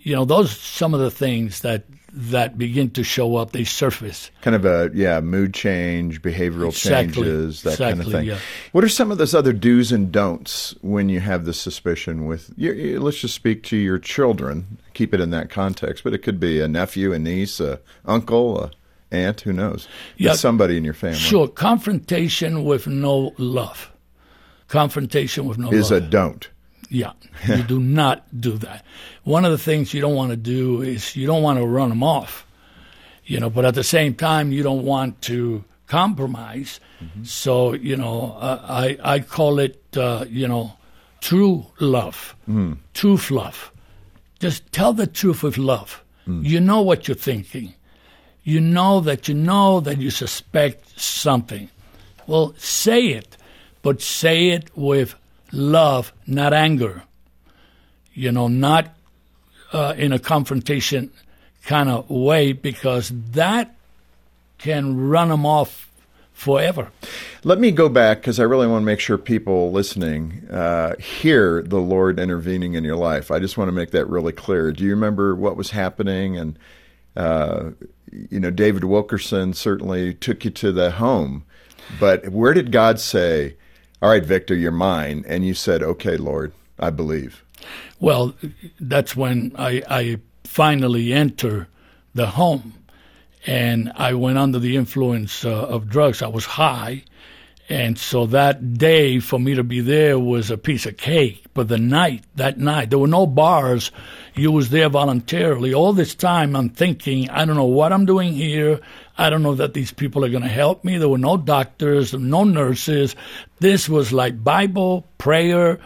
You 0.00 0.14
know, 0.14 0.24
those 0.24 0.52
are 0.52 0.54
some 0.54 0.94
of 0.94 1.00
the 1.00 1.10
things 1.10 1.60
that 1.60 1.84
that 2.18 2.56
begin 2.56 2.90
to 2.90 3.04
show 3.04 3.36
up. 3.36 3.52
They 3.52 3.64
surface. 3.64 4.30
Kind 4.40 4.56
of 4.56 4.64
a 4.64 4.90
yeah, 4.94 5.20
mood 5.20 5.52
change, 5.52 6.22
behavioral 6.22 6.68
Exactly. 6.68 7.12
changes, 7.24 7.62
that 7.62 7.78
kind 7.78 8.00
of 8.00 8.10
thing. 8.10 8.24
yeah. 8.26 8.38
What 8.72 8.82
are 8.84 8.88
some 8.88 9.10
of 9.12 9.18
those 9.18 9.34
other 9.34 9.52
do's 9.52 9.92
and 9.92 10.10
don'ts 10.10 10.74
when 10.80 11.08
you 11.10 11.20
have 11.20 11.44
this 11.44 11.60
suspicion 11.60 12.24
with? 12.26 12.50
You, 12.56 12.72
you- 12.72 13.00
let's 13.00 13.18
just 13.20 13.34
speak 13.34 13.62
to 13.64 13.76
your 13.76 13.98
children. 13.98 14.78
Keep 14.94 15.12
it 15.12 15.20
in 15.20 15.30
that 15.30 15.50
context, 15.50 16.02
but 16.04 16.14
it 16.14 16.18
could 16.18 16.40
be 16.40 16.60
a 16.60 16.66
nephew, 16.68 17.12
a 17.12 17.18
niece, 17.18 17.60
a 17.60 17.80
uncle, 18.06 18.58
a 18.64 18.70
aunt. 19.10 19.42
Who 19.42 19.52
knows? 19.52 19.86
Yeah. 20.16 20.32
It's 20.32 20.40
somebody 20.40 20.76
in 20.78 20.84
your 20.84 20.94
family 20.94 21.18
Sure, 21.18 21.46
confrontation 21.48 22.64
with 22.64 22.86
no 22.86 23.34
love. 23.36 23.92
Confrontation 24.68 25.44
with 25.46 25.58
no 25.58 25.70
is 25.70 25.90
love. 25.90 26.02
a 26.02 26.06
don't. 26.06 26.48
Yeah, 26.88 27.12
you 27.48 27.62
do 27.62 27.80
not 27.80 28.24
do 28.40 28.58
that. 28.58 28.84
One 29.24 29.44
of 29.44 29.50
the 29.50 29.58
things 29.58 29.92
you 29.92 30.00
don't 30.00 30.14
want 30.14 30.30
to 30.30 30.36
do 30.36 30.82
is 30.82 31.16
you 31.16 31.26
don't 31.26 31.42
want 31.42 31.58
to 31.58 31.66
run 31.66 31.88
them 31.88 32.02
off, 32.02 32.46
you 33.24 33.40
know. 33.40 33.50
But 33.50 33.64
at 33.64 33.74
the 33.74 33.84
same 33.84 34.14
time, 34.14 34.52
you 34.52 34.62
don't 34.62 34.84
want 34.84 35.20
to 35.22 35.64
compromise. 35.86 36.80
So 37.24 37.74
you 37.74 37.96
know, 37.96 38.36
uh, 38.40 38.60
I 38.68 38.98
I 39.16 39.20
call 39.20 39.58
it 39.58 39.82
uh, 39.96 40.24
you 40.28 40.48
know 40.48 40.72
true 41.20 41.66
love, 41.80 42.34
true 42.94 43.18
love. 43.30 43.70
Just 44.38 44.70
tell 44.72 44.92
the 44.92 45.06
truth 45.06 45.42
with 45.42 45.58
love. 45.58 46.02
You 46.26 46.58
know 46.60 46.82
what 46.82 47.06
you're 47.06 47.14
thinking. 47.16 47.74
You 48.42 48.60
know 48.60 49.00
that 49.00 49.28
you 49.28 49.34
know 49.34 49.80
that 49.80 49.98
you 49.98 50.10
suspect 50.10 50.98
something. 50.98 51.68
Well, 52.26 52.54
say 52.58 53.08
it, 53.08 53.36
but 53.82 54.00
say 54.02 54.48
it 54.50 54.70
with 54.76 55.14
love, 55.52 56.12
not 56.26 56.52
anger. 56.52 57.02
You 58.12 58.32
know, 58.32 58.48
not 58.48 58.94
uh, 59.72 59.94
in 59.96 60.12
a 60.12 60.18
confrontation 60.18 61.10
kind 61.64 61.88
of 61.88 62.08
way, 62.08 62.52
because 62.52 63.12
that 63.32 63.74
can 64.58 65.08
run 65.08 65.28
them 65.28 65.44
off 65.44 65.90
forever. 66.32 66.90
Let 67.44 67.58
me 67.58 67.70
go 67.70 67.88
back 67.88 68.20
because 68.20 68.38
I 68.38 68.44
really 68.44 68.66
want 68.66 68.82
to 68.82 68.86
make 68.86 69.00
sure 69.00 69.18
people 69.18 69.72
listening 69.72 70.48
uh, 70.50 70.96
hear 70.98 71.62
the 71.62 71.78
Lord 71.78 72.18
intervening 72.20 72.74
in 72.74 72.84
your 72.84 72.96
life. 72.96 73.30
I 73.30 73.38
just 73.38 73.56
want 73.56 73.68
to 73.68 73.72
make 73.72 73.90
that 73.90 74.06
really 74.06 74.32
clear. 74.32 74.70
Do 74.72 74.84
you 74.84 74.90
remember 74.90 75.34
what 75.34 75.56
was 75.56 75.70
happening? 75.70 76.36
And 76.36 76.58
uh, 77.16 77.70
you 78.30 78.38
know, 78.38 78.50
David 78.50 78.84
Wilkerson 78.84 79.54
certainly 79.54 80.14
took 80.14 80.44
you 80.44 80.50
to 80.52 80.72
the 80.72 80.92
home, 80.92 81.44
but 81.98 82.28
where 82.28 82.54
did 82.54 82.70
God 82.70 83.00
say, 83.00 83.56
"All 84.02 84.10
right, 84.10 84.24
Victor, 84.24 84.54
you're 84.54 84.72
mine," 84.72 85.24
and 85.26 85.46
you 85.46 85.54
said, 85.54 85.82
"Okay, 85.82 86.16
Lord, 86.16 86.52
I 86.78 86.90
believe." 86.90 87.42
Well, 87.98 88.34
that's 88.78 89.16
when 89.16 89.52
I, 89.56 89.82
I 89.88 90.18
finally 90.44 91.12
enter 91.12 91.68
the 92.14 92.26
home. 92.26 92.74
And 93.46 93.92
I 93.94 94.14
went 94.14 94.38
under 94.38 94.58
the 94.58 94.76
influence 94.76 95.44
uh, 95.44 95.50
of 95.50 95.88
drugs. 95.88 96.20
I 96.20 96.26
was 96.26 96.44
high. 96.44 97.04
And 97.68 97.98
so 97.98 98.26
that 98.26 98.74
day 98.74 99.18
for 99.18 99.40
me 99.40 99.54
to 99.56 99.64
be 99.64 99.80
there 99.80 100.18
was 100.18 100.50
a 100.50 100.58
piece 100.58 100.86
of 100.86 100.96
cake. 100.96 101.44
But 101.52 101.66
the 101.68 101.78
night, 101.78 102.22
that 102.36 102.58
night, 102.58 102.90
there 102.90 102.98
were 102.98 103.08
no 103.08 103.26
bars. 103.26 103.90
You 104.34 104.52
was 104.52 104.70
there 104.70 104.88
voluntarily. 104.88 105.74
All 105.74 105.92
this 105.92 106.14
time 106.14 106.54
I'm 106.54 106.68
thinking, 106.68 107.28
I 107.28 107.44
don't 107.44 107.56
know 107.56 107.64
what 107.64 107.92
I'm 107.92 108.06
doing 108.06 108.34
here. 108.34 108.80
I 109.18 109.30
don't 109.30 109.42
know 109.42 109.56
that 109.56 109.74
these 109.74 109.90
people 109.90 110.24
are 110.24 110.28
going 110.28 110.42
to 110.42 110.48
help 110.48 110.84
me. 110.84 110.98
There 110.98 111.08
were 111.08 111.18
no 111.18 111.36
doctors, 111.36 112.14
no 112.14 112.44
nurses. 112.44 113.16
This 113.58 113.88
was 113.88 114.12
like 114.12 114.44
Bible, 114.44 115.04
prayer, 115.18 115.80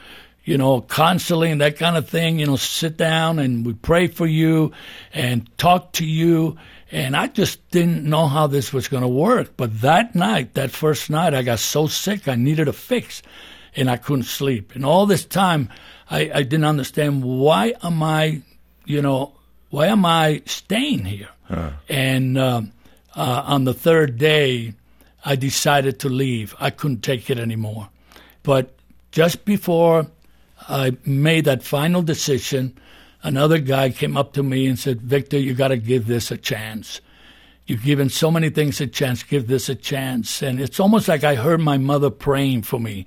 you 0.44 0.58
know, 0.58 0.82
counseling, 0.82 1.58
that 1.58 1.78
kind 1.78 1.96
of 1.96 2.08
thing. 2.08 2.40
You 2.40 2.46
know, 2.46 2.56
sit 2.56 2.98
down 2.98 3.38
and 3.38 3.64
we 3.64 3.72
pray 3.72 4.08
for 4.08 4.26
you 4.26 4.72
and 5.14 5.48
talk 5.56 5.92
to 5.94 6.04
you. 6.04 6.58
And 6.92 7.16
I 7.16 7.28
just 7.28 7.68
didn't 7.70 8.04
know 8.04 8.26
how 8.26 8.46
this 8.46 8.72
was 8.72 8.88
going 8.88 9.02
to 9.02 9.08
work. 9.08 9.56
But 9.56 9.80
that 9.80 10.14
night, 10.14 10.54
that 10.54 10.70
first 10.70 11.08
night, 11.08 11.34
I 11.34 11.42
got 11.42 11.60
so 11.60 11.86
sick, 11.86 12.26
I 12.26 12.34
needed 12.34 12.66
a 12.66 12.72
fix 12.72 13.22
and 13.76 13.88
I 13.88 13.96
couldn't 13.96 14.24
sleep. 14.24 14.74
And 14.74 14.84
all 14.84 15.06
this 15.06 15.24
time, 15.24 15.68
I, 16.10 16.30
I 16.34 16.42
didn't 16.42 16.64
understand 16.64 17.22
why 17.22 17.74
am 17.82 18.02
I, 18.02 18.42
you 18.84 19.00
know, 19.02 19.34
why 19.70 19.86
am 19.86 20.04
I 20.04 20.42
staying 20.46 21.04
here? 21.04 21.28
And 21.88 22.36
um, 22.36 22.72
uh, 23.14 23.42
on 23.46 23.64
the 23.64 23.74
third 23.74 24.18
day, 24.18 24.74
I 25.24 25.36
decided 25.36 26.00
to 26.00 26.08
leave. 26.08 26.54
I 26.58 26.70
couldn't 26.70 27.02
take 27.02 27.30
it 27.30 27.38
anymore. 27.38 27.88
But 28.42 28.74
just 29.12 29.44
before 29.44 30.06
I 30.68 30.96
made 31.04 31.44
that 31.44 31.62
final 31.62 32.02
decision, 32.02 32.76
another 33.22 33.58
guy 33.58 33.90
came 33.90 34.16
up 34.16 34.32
to 34.34 34.42
me 34.42 34.66
and 34.66 34.78
said, 34.78 35.00
Victor, 35.00 35.38
you 35.38 35.54
got 35.54 35.68
to 35.68 35.76
give 35.76 36.06
this 36.06 36.30
a 36.30 36.36
chance. 36.36 37.00
You've 37.66 37.84
given 37.84 38.08
so 38.08 38.30
many 38.30 38.50
things 38.50 38.80
a 38.80 38.86
chance, 38.86 39.22
give 39.22 39.46
this 39.46 39.68
a 39.68 39.74
chance. 39.74 40.42
And 40.42 40.60
it's 40.60 40.80
almost 40.80 41.06
like 41.06 41.22
I 41.22 41.36
heard 41.36 41.60
my 41.60 41.78
mother 41.78 42.10
praying 42.10 42.62
for 42.62 42.80
me. 42.80 43.06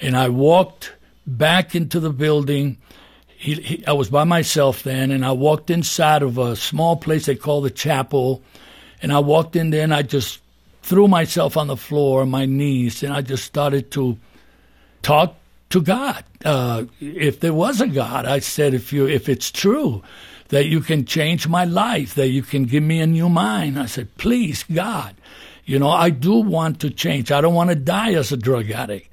And 0.00 0.16
I 0.16 0.28
walked 0.28 0.92
back 1.26 1.74
into 1.74 2.00
the 2.00 2.10
building. 2.10 2.78
He, 3.26 3.54
he, 3.54 3.86
I 3.86 3.92
was 3.92 4.08
by 4.08 4.24
myself 4.24 4.82
then, 4.82 5.10
and 5.10 5.24
I 5.24 5.32
walked 5.32 5.70
inside 5.70 6.22
of 6.22 6.38
a 6.38 6.56
small 6.56 6.96
place 6.96 7.26
they 7.26 7.36
call 7.36 7.60
the 7.60 7.70
chapel. 7.70 8.42
And 9.02 9.12
I 9.12 9.18
walked 9.18 9.56
in 9.56 9.70
there 9.70 9.84
and 9.84 9.94
I 9.94 10.02
just 10.02 10.40
threw 10.82 11.06
myself 11.06 11.56
on 11.56 11.66
the 11.66 11.76
floor, 11.76 12.22
on 12.22 12.30
my 12.30 12.46
knees, 12.46 13.02
and 13.02 13.12
I 13.12 13.20
just 13.20 13.44
started 13.44 13.90
to 13.90 14.16
talk 15.02 15.36
to 15.70 15.80
God. 15.80 16.24
Uh, 16.44 16.84
if 17.00 17.40
there 17.40 17.54
was 17.54 17.80
a 17.80 17.86
God, 17.86 18.26
I 18.26 18.38
said, 18.38 18.74
if 18.74 18.92
you, 18.92 19.06
if 19.06 19.28
it's 19.28 19.50
true 19.50 20.02
that 20.48 20.66
you 20.66 20.80
can 20.80 21.04
change 21.04 21.46
my 21.46 21.64
life, 21.64 22.14
that 22.14 22.28
you 22.28 22.42
can 22.42 22.64
give 22.64 22.82
me 22.82 23.00
a 23.00 23.06
new 23.06 23.28
mind, 23.28 23.78
I 23.78 23.86
said, 23.86 24.16
please, 24.16 24.64
God, 24.64 25.14
you 25.64 25.78
know, 25.78 25.90
I 25.90 26.10
do 26.10 26.34
want 26.34 26.80
to 26.80 26.90
change. 26.90 27.30
I 27.30 27.40
don't 27.40 27.54
want 27.54 27.70
to 27.70 27.76
die 27.76 28.14
as 28.14 28.32
a 28.32 28.36
drug 28.36 28.70
addict. 28.70 29.10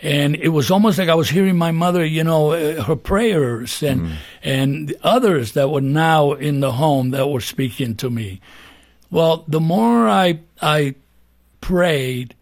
And 0.00 0.34
it 0.34 0.48
was 0.48 0.68
almost 0.68 0.98
like 0.98 1.08
I 1.08 1.14
was 1.14 1.30
hearing 1.30 1.56
my 1.56 1.70
mother, 1.70 2.04
you 2.04 2.24
know, 2.24 2.50
uh, 2.50 2.82
her 2.82 2.96
prayers 2.96 3.84
and 3.84 4.18
and 4.42 4.92
others 5.04 5.52
that 5.52 5.70
were 5.70 5.80
now 5.80 6.32
in 6.32 6.58
the 6.58 6.72
home 6.72 7.10
that 7.10 7.28
were 7.28 7.40
speaking 7.40 7.94
to 7.96 8.10
me. 8.10 8.40
Well, 9.12 9.44
the 9.46 9.60
more 9.60 10.08
I 10.08 10.40
I 10.60 10.96
prayed, 11.60 12.34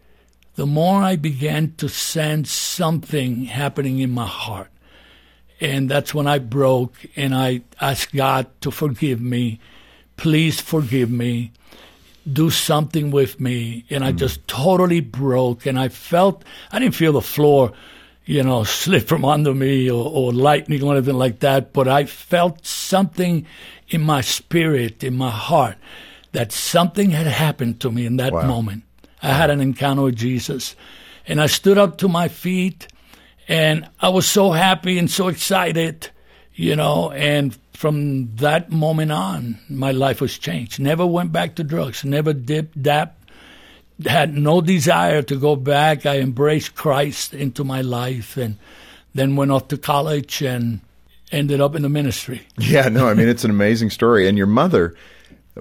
the 0.55 0.65
more 0.65 1.01
I 1.01 1.15
began 1.15 1.73
to 1.77 1.87
sense 1.87 2.51
something 2.51 3.45
happening 3.45 3.99
in 3.99 4.11
my 4.11 4.27
heart. 4.27 4.69
And 5.61 5.89
that's 5.89 6.13
when 6.13 6.27
I 6.27 6.39
broke 6.39 6.95
and 7.15 7.35
I 7.35 7.61
asked 7.79 8.13
God 8.13 8.47
to 8.61 8.71
forgive 8.71 9.21
me. 9.21 9.59
Please 10.17 10.59
forgive 10.59 11.09
me. 11.09 11.51
Do 12.31 12.49
something 12.49 13.11
with 13.11 13.39
me. 13.39 13.85
And 13.89 14.03
I 14.03 14.11
hmm. 14.11 14.17
just 14.17 14.47
totally 14.47 14.99
broke. 14.99 15.65
And 15.65 15.79
I 15.79 15.87
felt, 15.87 16.43
I 16.71 16.79
didn't 16.79 16.95
feel 16.95 17.13
the 17.13 17.21
floor, 17.21 17.71
you 18.25 18.43
know, 18.43 18.63
slip 18.65 19.07
from 19.07 19.23
under 19.23 19.53
me 19.53 19.89
or, 19.89 20.03
or 20.03 20.33
lightning 20.33 20.83
or 20.83 20.95
anything 20.95 21.15
like 21.17 21.39
that. 21.39 21.73
But 21.73 21.87
I 21.87 22.05
felt 22.05 22.65
something 22.65 23.45
in 23.89 24.01
my 24.01 24.21
spirit, 24.21 25.03
in 25.03 25.15
my 25.15 25.31
heart, 25.31 25.77
that 26.31 26.51
something 26.51 27.11
had 27.11 27.27
happened 27.27 27.79
to 27.81 27.91
me 27.91 28.05
in 28.05 28.17
that 28.17 28.33
Wow. 28.33 28.47
moment. 28.47 28.83
I 29.21 29.33
had 29.33 29.49
an 29.49 29.61
encounter 29.61 30.03
with 30.03 30.15
Jesus. 30.15 30.75
And 31.27 31.39
I 31.39 31.47
stood 31.47 31.77
up 31.77 31.99
to 31.99 32.07
my 32.07 32.27
feet 32.27 32.87
and 33.47 33.87
I 33.99 34.09
was 34.09 34.27
so 34.27 34.51
happy 34.51 34.97
and 34.97 35.09
so 35.09 35.27
excited, 35.27 36.09
you 36.53 36.75
know, 36.75 37.11
and 37.11 37.57
from 37.73 38.35
that 38.37 38.71
moment 38.71 39.11
on, 39.11 39.59
my 39.69 39.91
life 39.91 40.21
was 40.21 40.37
changed. 40.37 40.79
Never 40.79 41.05
went 41.05 41.31
back 41.31 41.55
to 41.55 41.63
drugs, 41.63 42.05
never 42.05 42.33
dipped, 42.33 42.81
dapped, 42.81 43.17
had 44.05 44.35
no 44.35 44.61
desire 44.61 45.21
to 45.23 45.35
go 45.35 45.55
back. 45.55 46.05
I 46.05 46.19
embraced 46.19 46.75
Christ 46.75 47.33
into 47.33 47.63
my 47.63 47.81
life 47.81 48.37
and 48.37 48.57
then 49.13 49.35
went 49.35 49.51
off 49.51 49.67
to 49.69 49.77
college 49.77 50.41
and 50.41 50.81
ended 51.31 51.61
up 51.61 51.75
in 51.75 51.81
the 51.81 51.89
ministry. 51.89 52.41
Yeah, 52.57 52.89
no, 52.89 53.07
I 53.07 53.13
mean 53.13 53.27
it's 53.27 53.43
an 53.43 53.51
amazing 53.51 53.89
story. 53.89 54.27
And 54.27 54.37
your 54.37 54.47
mother, 54.47 54.95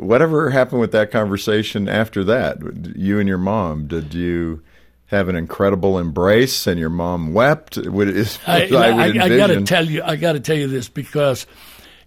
whatever 0.01 0.51
happened 0.51 0.81
with 0.81 0.93
that 0.93 1.11
conversation 1.11 1.89
after 1.89 2.25
that? 2.25 2.59
You 2.97 3.19
and 3.19 3.29
your 3.29 3.39
mom, 3.39 3.87
did 3.87 4.15
you 4.15 4.63
have 5.07 5.29
an 5.29 5.37
incredible 5.37 5.99
embrace 5.99 6.67
and 6.67 6.79
your 6.79 6.91
mom 6.91 7.33
wept? 7.33 7.77
Would 7.77 8.09
is 8.09 8.39
I, 8.47 8.61
would 8.63 8.75
I, 8.75 9.25
I 9.25 9.37
got 9.37 9.49
to 9.49 9.63
tell 9.63 9.85
you, 9.85 10.03
I 10.03 10.17
got 10.17 10.33
to 10.33 10.41
tell 10.41 10.57
you 10.57 10.69
this 10.69 10.89
because, 10.89 11.47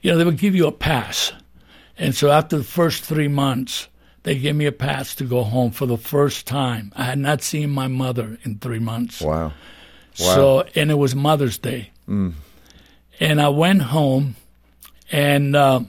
you 0.01 0.11
know, 0.11 0.17
they 0.17 0.25
would 0.25 0.37
give 0.37 0.55
you 0.55 0.67
a 0.67 0.71
pass, 0.71 1.33
and 1.97 2.15
so 2.15 2.31
after 2.31 2.57
the 2.57 2.63
first 2.63 3.03
three 3.03 3.27
months, 3.27 3.87
they 4.23 4.39
gave 4.39 4.55
me 4.55 4.65
a 4.65 4.71
pass 4.71 5.15
to 5.15 5.25
go 5.25 5.43
home 5.43 5.71
for 5.71 5.85
the 5.85 5.97
first 5.97 6.47
time. 6.47 6.91
I 6.95 7.03
had 7.03 7.19
not 7.19 7.41
seen 7.41 7.69
my 7.69 7.87
mother 7.87 8.37
in 8.43 8.57
three 8.57 8.79
months. 8.79 9.21
Wow. 9.21 9.53
Wow. 10.19 10.35
So, 10.35 10.65
and 10.75 10.91
it 10.91 10.95
was 10.95 11.15
Mother's 11.15 11.57
Day. 11.57 11.91
And 13.19 13.41
I 13.41 13.49
went 13.49 13.81
home, 13.81 14.35
and 15.11 15.55
uh, 15.55 15.81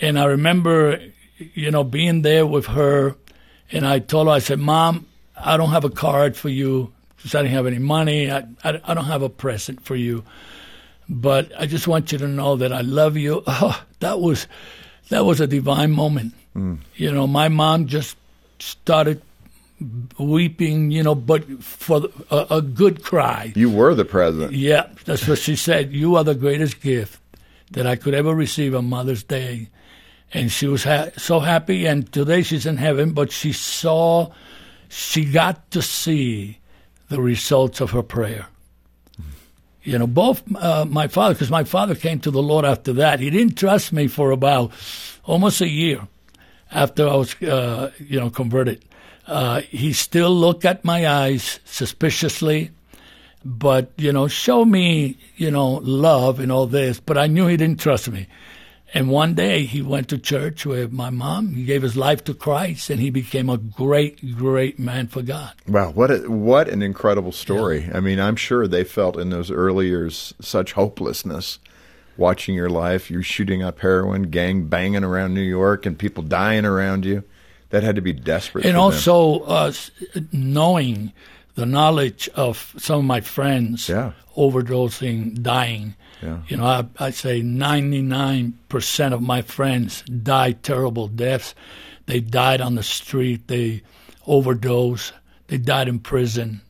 and 0.00 0.18
I 0.18 0.24
remember, 0.26 1.00
you 1.38 1.70
know, 1.70 1.84
being 1.84 2.22
there 2.22 2.46
with 2.46 2.66
her, 2.66 3.16
and 3.72 3.86
I 3.86 3.98
told 3.98 4.26
her, 4.26 4.32
I 4.32 4.38
said, 4.38 4.58
"Mom, 4.58 5.06
I 5.36 5.56
don't 5.56 5.70
have 5.70 5.84
a 5.84 5.90
card 5.90 6.36
for 6.36 6.48
you 6.48 6.92
because 7.16 7.34
I 7.34 7.42
didn't 7.42 7.54
have 7.54 7.66
any 7.66 7.78
money. 7.78 8.30
I, 8.30 8.38
I 8.64 8.80
I 8.84 8.94
don't 8.94 9.04
have 9.04 9.22
a 9.22 9.28
present 9.28 9.84
for 9.84 9.96
you, 9.96 10.24
but 11.08 11.52
I 11.58 11.66
just 11.66 11.86
want 11.86 12.12
you 12.12 12.18
to 12.18 12.28
know 12.28 12.56
that 12.56 12.72
I 12.72 12.80
love 12.80 13.16
you." 13.16 13.42
Oh, 13.46 13.82
that 14.00 14.20
was 14.20 14.46
that 15.10 15.24
was 15.24 15.40
a 15.40 15.46
divine 15.46 15.92
moment. 15.92 16.34
Mm. 16.56 16.78
You 16.96 17.12
know, 17.12 17.26
my 17.26 17.48
mom 17.48 17.86
just 17.86 18.16
started 18.58 19.22
weeping, 20.18 20.90
you 20.90 21.02
know, 21.02 21.14
but 21.14 21.62
for 21.62 22.08
a, 22.30 22.46
a 22.50 22.62
good 22.62 23.02
cry. 23.02 23.52
You 23.56 23.70
were 23.70 23.94
the 23.94 24.04
president. 24.04 24.52
Yeah, 24.52 24.88
that's 25.04 25.26
what 25.26 25.38
she 25.38 25.56
said. 25.56 25.92
You 25.92 26.16
are 26.16 26.24
the 26.24 26.34
greatest 26.34 26.80
gift 26.80 27.20
that 27.70 27.86
I 27.86 27.96
could 27.96 28.14
ever 28.14 28.34
receive 28.34 28.74
on 28.74 28.86
Mother's 28.86 29.22
Day. 29.22 29.68
And 30.32 30.50
she 30.50 30.66
was 30.66 30.84
ha- 30.84 31.10
so 31.16 31.40
happy. 31.40 31.86
And 31.86 32.10
today 32.12 32.42
she's 32.42 32.66
in 32.66 32.76
heaven, 32.76 33.12
but 33.12 33.32
she 33.32 33.52
saw, 33.52 34.30
she 34.88 35.24
got 35.24 35.70
to 35.72 35.82
see 35.82 36.58
the 37.08 37.20
results 37.20 37.80
of 37.80 37.90
her 37.90 38.02
prayer. 38.02 38.46
You 39.82 39.98
know, 39.98 40.06
both 40.06 40.42
uh, 40.56 40.84
my 40.84 41.08
father, 41.08 41.34
because 41.34 41.50
my 41.50 41.64
father 41.64 41.94
came 41.94 42.20
to 42.20 42.30
the 42.30 42.42
Lord 42.42 42.64
after 42.64 42.92
that. 42.94 43.18
He 43.18 43.30
didn't 43.30 43.56
trust 43.56 43.92
me 43.92 44.08
for 44.08 44.30
about 44.30 44.72
almost 45.24 45.60
a 45.60 45.68
year 45.68 46.06
after 46.70 47.08
I 47.08 47.16
was, 47.16 47.34
uh, 47.42 47.90
you 47.98 48.20
know, 48.20 48.30
converted. 48.30 48.84
Uh, 49.26 49.60
he 49.62 49.92
still 49.92 50.34
looked 50.34 50.64
at 50.64 50.84
my 50.84 51.08
eyes 51.08 51.60
suspiciously, 51.64 52.70
but 53.44 53.90
you 53.96 54.12
know, 54.12 54.28
show 54.28 54.64
me, 54.64 55.16
you 55.36 55.50
know, 55.50 55.80
love 55.82 56.40
and 56.40 56.52
all 56.52 56.66
this. 56.66 57.00
But 57.00 57.16
I 57.16 57.26
knew 57.26 57.46
he 57.46 57.56
didn't 57.56 57.80
trust 57.80 58.10
me. 58.10 58.26
And 58.92 59.08
one 59.08 59.34
day 59.34 59.64
he 59.64 59.82
went 59.82 60.08
to 60.08 60.18
church 60.18 60.66
with 60.66 60.90
my 60.90 61.10
mom. 61.10 61.54
He 61.54 61.64
gave 61.64 61.82
his 61.82 61.96
life 61.96 62.24
to 62.24 62.34
Christ, 62.34 62.90
and 62.90 63.00
he 63.00 63.10
became 63.10 63.48
a 63.48 63.56
great, 63.56 64.36
great 64.36 64.78
man 64.78 65.06
for 65.06 65.22
God. 65.22 65.52
Wow, 65.68 65.90
what 65.92 66.10
a, 66.10 66.18
what 66.30 66.68
an 66.68 66.82
incredible 66.82 67.32
story! 67.32 67.88
I 67.94 68.00
mean, 68.00 68.18
I'm 68.18 68.36
sure 68.36 68.66
they 68.66 68.82
felt 68.84 69.16
in 69.16 69.30
those 69.30 69.50
early 69.50 69.86
years 69.86 70.34
such 70.40 70.72
hopelessness, 70.72 71.60
watching 72.16 72.54
your 72.56 72.68
life. 72.70 73.10
You 73.10 73.22
shooting 73.22 73.62
up 73.62 73.78
heroin, 73.78 74.24
gang 74.24 74.66
banging 74.66 75.04
around 75.04 75.34
New 75.34 75.40
York, 75.40 75.86
and 75.86 75.96
people 75.98 76.24
dying 76.24 76.64
around 76.64 77.04
you. 77.04 77.22
That 77.70 77.84
had 77.84 77.94
to 77.94 78.02
be 78.02 78.12
desperate. 78.12 78.66
and 78.66 78.76
also 78.76 79.42
uh, 79.42 79.72
knowing 80.32 81.12
the 81.54 81.66
knowledge 81.66 82.28
of 82.34 82.74
some 82.78 83.00
of 83.00 83.04
my 83.04 83.20
friends 83.20 83.88
Yeah. 83.88 84.12
overdosing, 84.36 85.42
dying. 85.42 85.94
Yeah. 86.22 86.38
You 86.48 86.56
know, 86.58 86.64
I, 86.64 86.84
I 86.98 87.10
say 87.10 87.40
99% 87.42 89.12
of 89.12 89.22
my 89.22 89.42
friends 89.42 90.02
died 90.02 90.62
terrible 90.62 91.08
deaths. 91.08 91.54
They 92.06 92.20
died 92.20 92.60
on 92.60 92.74
the 92.74 92.82
street. 92.82 93.48
They 93.48 93.82
overdosed. 94.26 95.12
They 95.48 95.58
died 95.58 95.88
in 95.88 95.98
prison. 95.98 96.60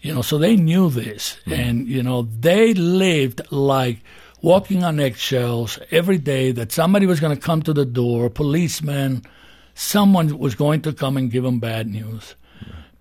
You 0.00 0.14
know, 0.14 0.22
so 0.22 0.38
they 0.38 0.56
knew 0.56 0.90
this. 0.90 1.36
Mm. 1.46 1.58
And, 1.58 1.88
you 1.88 2.02
know, 2.02 2.22
they 2.22 2.74
lived 2.74 3.40
like 3.50 3.98
walking 4.42 4.84
on 4.84 5.00
eggshells 5.00 5.78
every 5.90 6.18
day 6.18 6.52
that 6.52 6.72
somebody 6.72 7.06
was 7.06 7.20
going 7.20 7.34
to 7.34 7.40
come 7.42 7.62
to 7.62 7.72
the 7.72 7.84
door, 7.86 8.26
a 8.26 8.30
policeman, 8.30 9.22
someone 9.74 10.38
was 10.38 10.54
going 10.54 10.82
to 10.82 10.92
come 10.92 11.16
and 11.16 11.30
give 11.30 11.42
them 11.42 11.58
bad 11.58 11.88
news. 11.88 12.34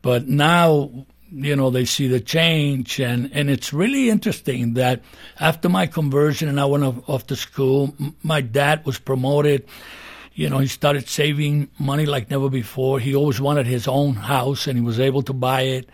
But 0.01 0.27
now, 0.27 1.05
you 1.35 1.55
know, 1.55 1.69
they 1.69 1.85
see 1.85 2.07
the 2.07 2.19
change, 2.19 2.99
and, 2.99 3.29
and 3.33 3.49
it's 3.49 3.73
really 3.73 4.09
interesting 4.09 4.73
that 4.75 5.01
after 5.39 5.67
my 5.69 5.85
conversion 5.87 6.47
and 6.47 6.59
I 6.59 6.65
went 6.65 6.83
off, 6.83 7.09
off 7.09 7.27
to 7.27 7.35
school, 7.35 7.93
m- 7.99 8.15
my 8.23 8.41
dad 8.41 8.85
was 8.85 8.97
promoted. 8.99 9.65
You 10.33 10.49
know, 10.49 10.59
he 10.59 10.67
started 10.67 11.07
saving 11.07 11.69
money 11.79 12.05
like 12.05 12.29
never 12.29 12.49
before. 12.49 12.99
He 12.99 13.15
always 13.15 13.39
wanted 13.41 13.65
his 13.67 13.87
own 13.87 14.15
house, 14.15 14.67
and 14.67 14.77
he 14.77 14.83
was 14.83 14.99
able 14.99 15.23
to 15.23 15.33
buy 15.33 15.61
it. 15.61 15.89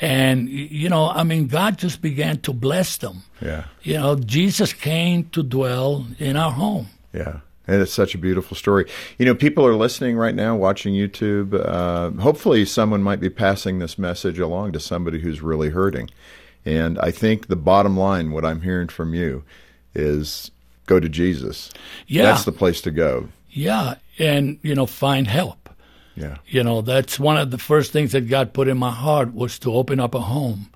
And, 0.00 0.48
you 0.48 0.88
know, 0.88 1.08
I 1.08 1.24
mean, 1.24 1.46
God 1.48 1.76
just 1.78 2.00
began 2.00 2.38
to 2.40 2.52
bless 2.52 2.96
them. 2.96 3.22
yeah, 3.42 3.64
You 3.82 3.94
know, 3.94 4.16
Jesus 4.16 4.72
came 4.72 5.28
to 5.30 5.42
dwell 5.42 6.06
in 6.18 6.36
our 6.36 6.50
home. 6.52 6.86
yeah. 7.12 7.40
And 7.70 7.80
it's 7.80 7.92
such 7.92 8.16
a 8.16 8.18
beautiful 8.18 8.56
story. 8.56 8.90
You 9.16 9.26
know, 9.26 9.34
people 9.34 9.64
are 9.64 9.76
listening 9.76 10.16
right 10.16 10.34
now, 10.34 10.56
watching 10.56 10.92
YouTube. 10.92 11.54
Uh, 11.54 12.10
hopefully, 12.20 12.64
someone 12.64 13.00
might 13.00 13.20
be 13.20 13.30
passing 13.30 13.78
this 13.78 13.96
message 13.96 14.40
along 14.40 14.72
to 14.72 14.80
somebody 14.80 15.20
who's 15.20 15.40
really 15.40 15.70
hurting. 15.70 16.10
And 16.64 16.98
I 16.98 17.12
think 17.12 17.46
the 17.46 17.54
bottom 17.54 17.96
line, 17.96 18.32
what 18.32 18.44
I'm 18.44 18.62
hearing 18.62 18.88
from 18.88 19.14
you, 19.14 19.44
is 19.94 20.50
go 20.86 20.98
to 20.98 21.08
Jesus. 21.08 21.70
Yeah. 22.08 22.24
That's 22.24 22.44
the 22.44 22.50
place 22.50 22.80
to 22.82 22.90
go. 22.90 23.28
Yeah. 23.50 23.94
And, 24.18 24.58
you 24.62 24.74
know, 24.74 24.86
find 24.86 25.28
help. 25.28 25.70
Yeah. 26.16 26.38
You 26.48 26.64
know, 26.64 26.80
that's 26.80 27.20
one 27.20 27.36
of 27.36 27.52
the 27.52 27.58
first 27.58 27.92
things 27.92 28.10
that 28.12 28.28
God 28.28 28.52
put 28.52 28.66
in 28.66 28.78
my 28.78 28.90
heart 28.90 29.32
was 29.32 29.60
to 29.60 29.72
open 29.72 30.00
up 30.00 30.14
a 30.16 30.20
home 30.20 30.70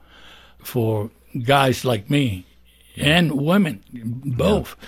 for 0.58 1.10
guys 1.42 1.84
like 1.84 2.08
me 2.08 2.46
and 2.96 3.32
women, 3.32 3.82
both. 3.92 4.76
Yeah, 4.76 4.86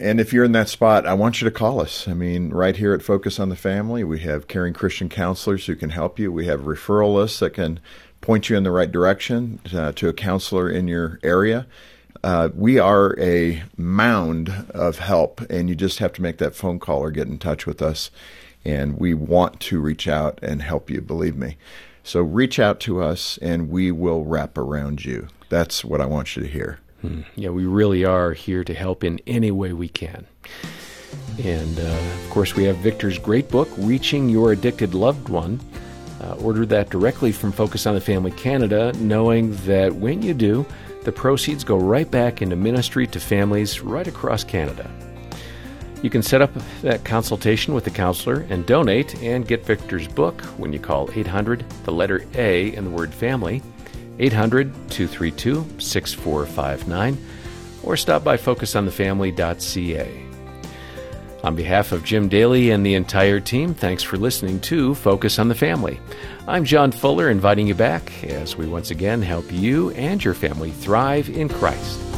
and 0.00 0.18
if 0.18 0.32
you're 0.32 0.44
in 0.44 0.52
that 0.52 0.70
spot, 0.70 1.06
I 1.06 1.12
want 1.12 1.40
you 1.40 1.44
to 1.44 1.50
call 1.54 1.80
us. 1.80 2.08
I 2.08 2.14
mean, 2.14 2.50
right 2.50 2.74
here 2.74 2.94
at 2.94 3.02
Focus 3.02 3.38
on 3.38 3.50
the 3.50 3.56
Family, 3.56 4.02
we 4.02 4.20
have 4.20 4.48
caring 4.48 4.72
Christian 4.72 5.10
counselors 5.10 5.66
who 5.66 5.76
can 5.76 5.90
help 5.90 6.18
you. 6.18 6.32
We 6.32 6.46
have 6.46 6.60
referral 6.60 7.14
lists 7.14 7.40
that 7.40 7.50
can 7.50 7.78
point 8.22 8.48
you 8.48 8.56
in 8.56 8.62
the 8.62 8.70
right 8.70 8.90
direction 8.90 9.60
uh, 9.74 9.92
to 9.92 10.08
a 10.08 10.14
counselor 10.14 10.70
in 10.70 10.88
your 10.88 11.20
area. 11.22 11.66
Uh, 12.24 12.48
we 12.54 12.78
are 12.78 13.14
a 13.20 13.62
mound 13.76 14.48
of 14.70 14.98
help, 15.00 15.40
and 15.50 15.68
you 15.68 15.74
just 15.74 15.98
have 15.98 16.14
to 16.14 16.22
make 16.22 16.38
that 16.38 16.54
phone 16.54 16.78
call 16.78 17.00
or 17.00 17.10
get 17.10 17.28
in 17.28 17.38
touch 17.38 17.66
with 17.66 17.82
us. 17.82 18.10
And 18.64 18.98
we 18.98 19.12
want 19.12 19.60
to 19.60 19.80
reach 19.80 20.08
out 20.08 20.38
and 20.42 20.62
help 20.62 20.88
you, 20.88 21.02
believe 21.02 21.36
me. 21.36 21.58
So 22.02 22.22
reach 22.22 22.58
out 22.58 22.80
to 22.80 23.02
us, 23.02 23.38
and 23.42 23.68
we 23.68 23.92
will 23.92 24.24
wrap 24.24 24.56
around 24.56 25.04
you. 25.04 25.28
That's 25.50 25.84
what 25.84 26.00
I 26.00 26.06
want 26.06 26.36
you 26.36 26.42
to 26.42 26.48
hear. 26.48 26.80
Yeah, 27.36 27.50
we 27.50 27.64
really 27.64 28.04
are 28.04 28.32
here 28.32 28.64
to 28.64 28.74
help 28.74 29.04
in 29.04 29.20
any 29.26 29.50
way 29.50 29.72
we 29.72 29.88
can. 29.88 30.26
And 31.42 31.78
uh, 31.78 31.82
of 31.82 32.30
course, 32.30 32.56
we 32.56 32.64
have 32.64 32.76
Victor's 32.78 33.18
great 33.18 33.48
book, 33.48 33.68
Reaching 33.78 34.28
Your 34.28 34.52
Addicted 34.52 34.94
Loved 34.94 35.28
One. 35.28 35.60
Uh, 36.20 36.34
order 36.34 36.66
that 36.66 36.90
directly 36.90 37.30
from 37.30 37.52
Focus 37.52 37.86
on 37.86 37.94
the 37.94 38.00
Family 38.00 38.32
Canada, 38.32 38.92
knowing 38.94 39.54
that 39.66 39.94
when 39.94 40.20
you 40.20 40.34
do, 40.34 40.66
the 41.04 41.12
proceeds 41.12 41.62
go 41.62 41.76
right 41.76 42.10
back 42.10 42.42
into 42.42 42.56
ministry 42.56 43.06
to 43.06 43.20
families 43.20 43.80
right 43.80 44.08
across 44.08 44.42
Canada. 44.42 44.90
You 46.02 46.10
can 46.10 46.22
set 46.22 46.42
up 46.42 46.52
that 46.82 47.04
consultation 47.04 47.72
with 47.72 47.84
the 47.84 47.90
counselor 47.90 48.46
and 48.50 48.66
donate 48.66 49.20
and 49.22 49.46
get 49.46 49.64
Victor's 49.64 50.08
book 50.08 50.40
when 50.56 50.72
you 50.72 50.80
call 50.80 51.08
800, 51.12 51.64
the 51.84 51.92
letter 51.92 52.24
A, 52.34 52.74
and 52.74 52.86
the 52.86 52.90
word 52.90 53.14
family, 53.14 53.62
800 54.18 54.72
232 54.90 55.66
6459, 55.78 57.18
or 57.82 57.96
stop 57.96 58.24
by 58.24 58.36
focusonthefamily.ca. 58.36 60.24
On 61.44 61.54
behalf 61.54 61.92
of 61.92 62.04
Jim 62.04 62.28
Daly 62.28 62.70
and 62.70 62.84
the 62.84 62.94
entire 62.94 63.38
team, 63.38 63.72
thanks 63.72 64.02
for 64.02 64.16
listening 64.16 64.58
to 64.60 64.94
Focus 64.96 65.38
on 65.38 65.48
the 65.48 65.54
Family. 65.54 66.00
I'm 66.48 66.64
John 66.64 66.90
Fuller, 66.90 67.30
inviting 67.30 67.68
you 67.68 67.74
back 67.74 68.24
as 68.24 68.56
we 68.56 68.66
once 68.66 68.90
again 68.90 69.22
help 69.22 69.52
you 69.52 69.90
and 69.90 70.22
your 70.22 70.34
family 70.34 70.72
thrive 70.72 71.28
in 71.28 71.48
Christ. 71.48 72.17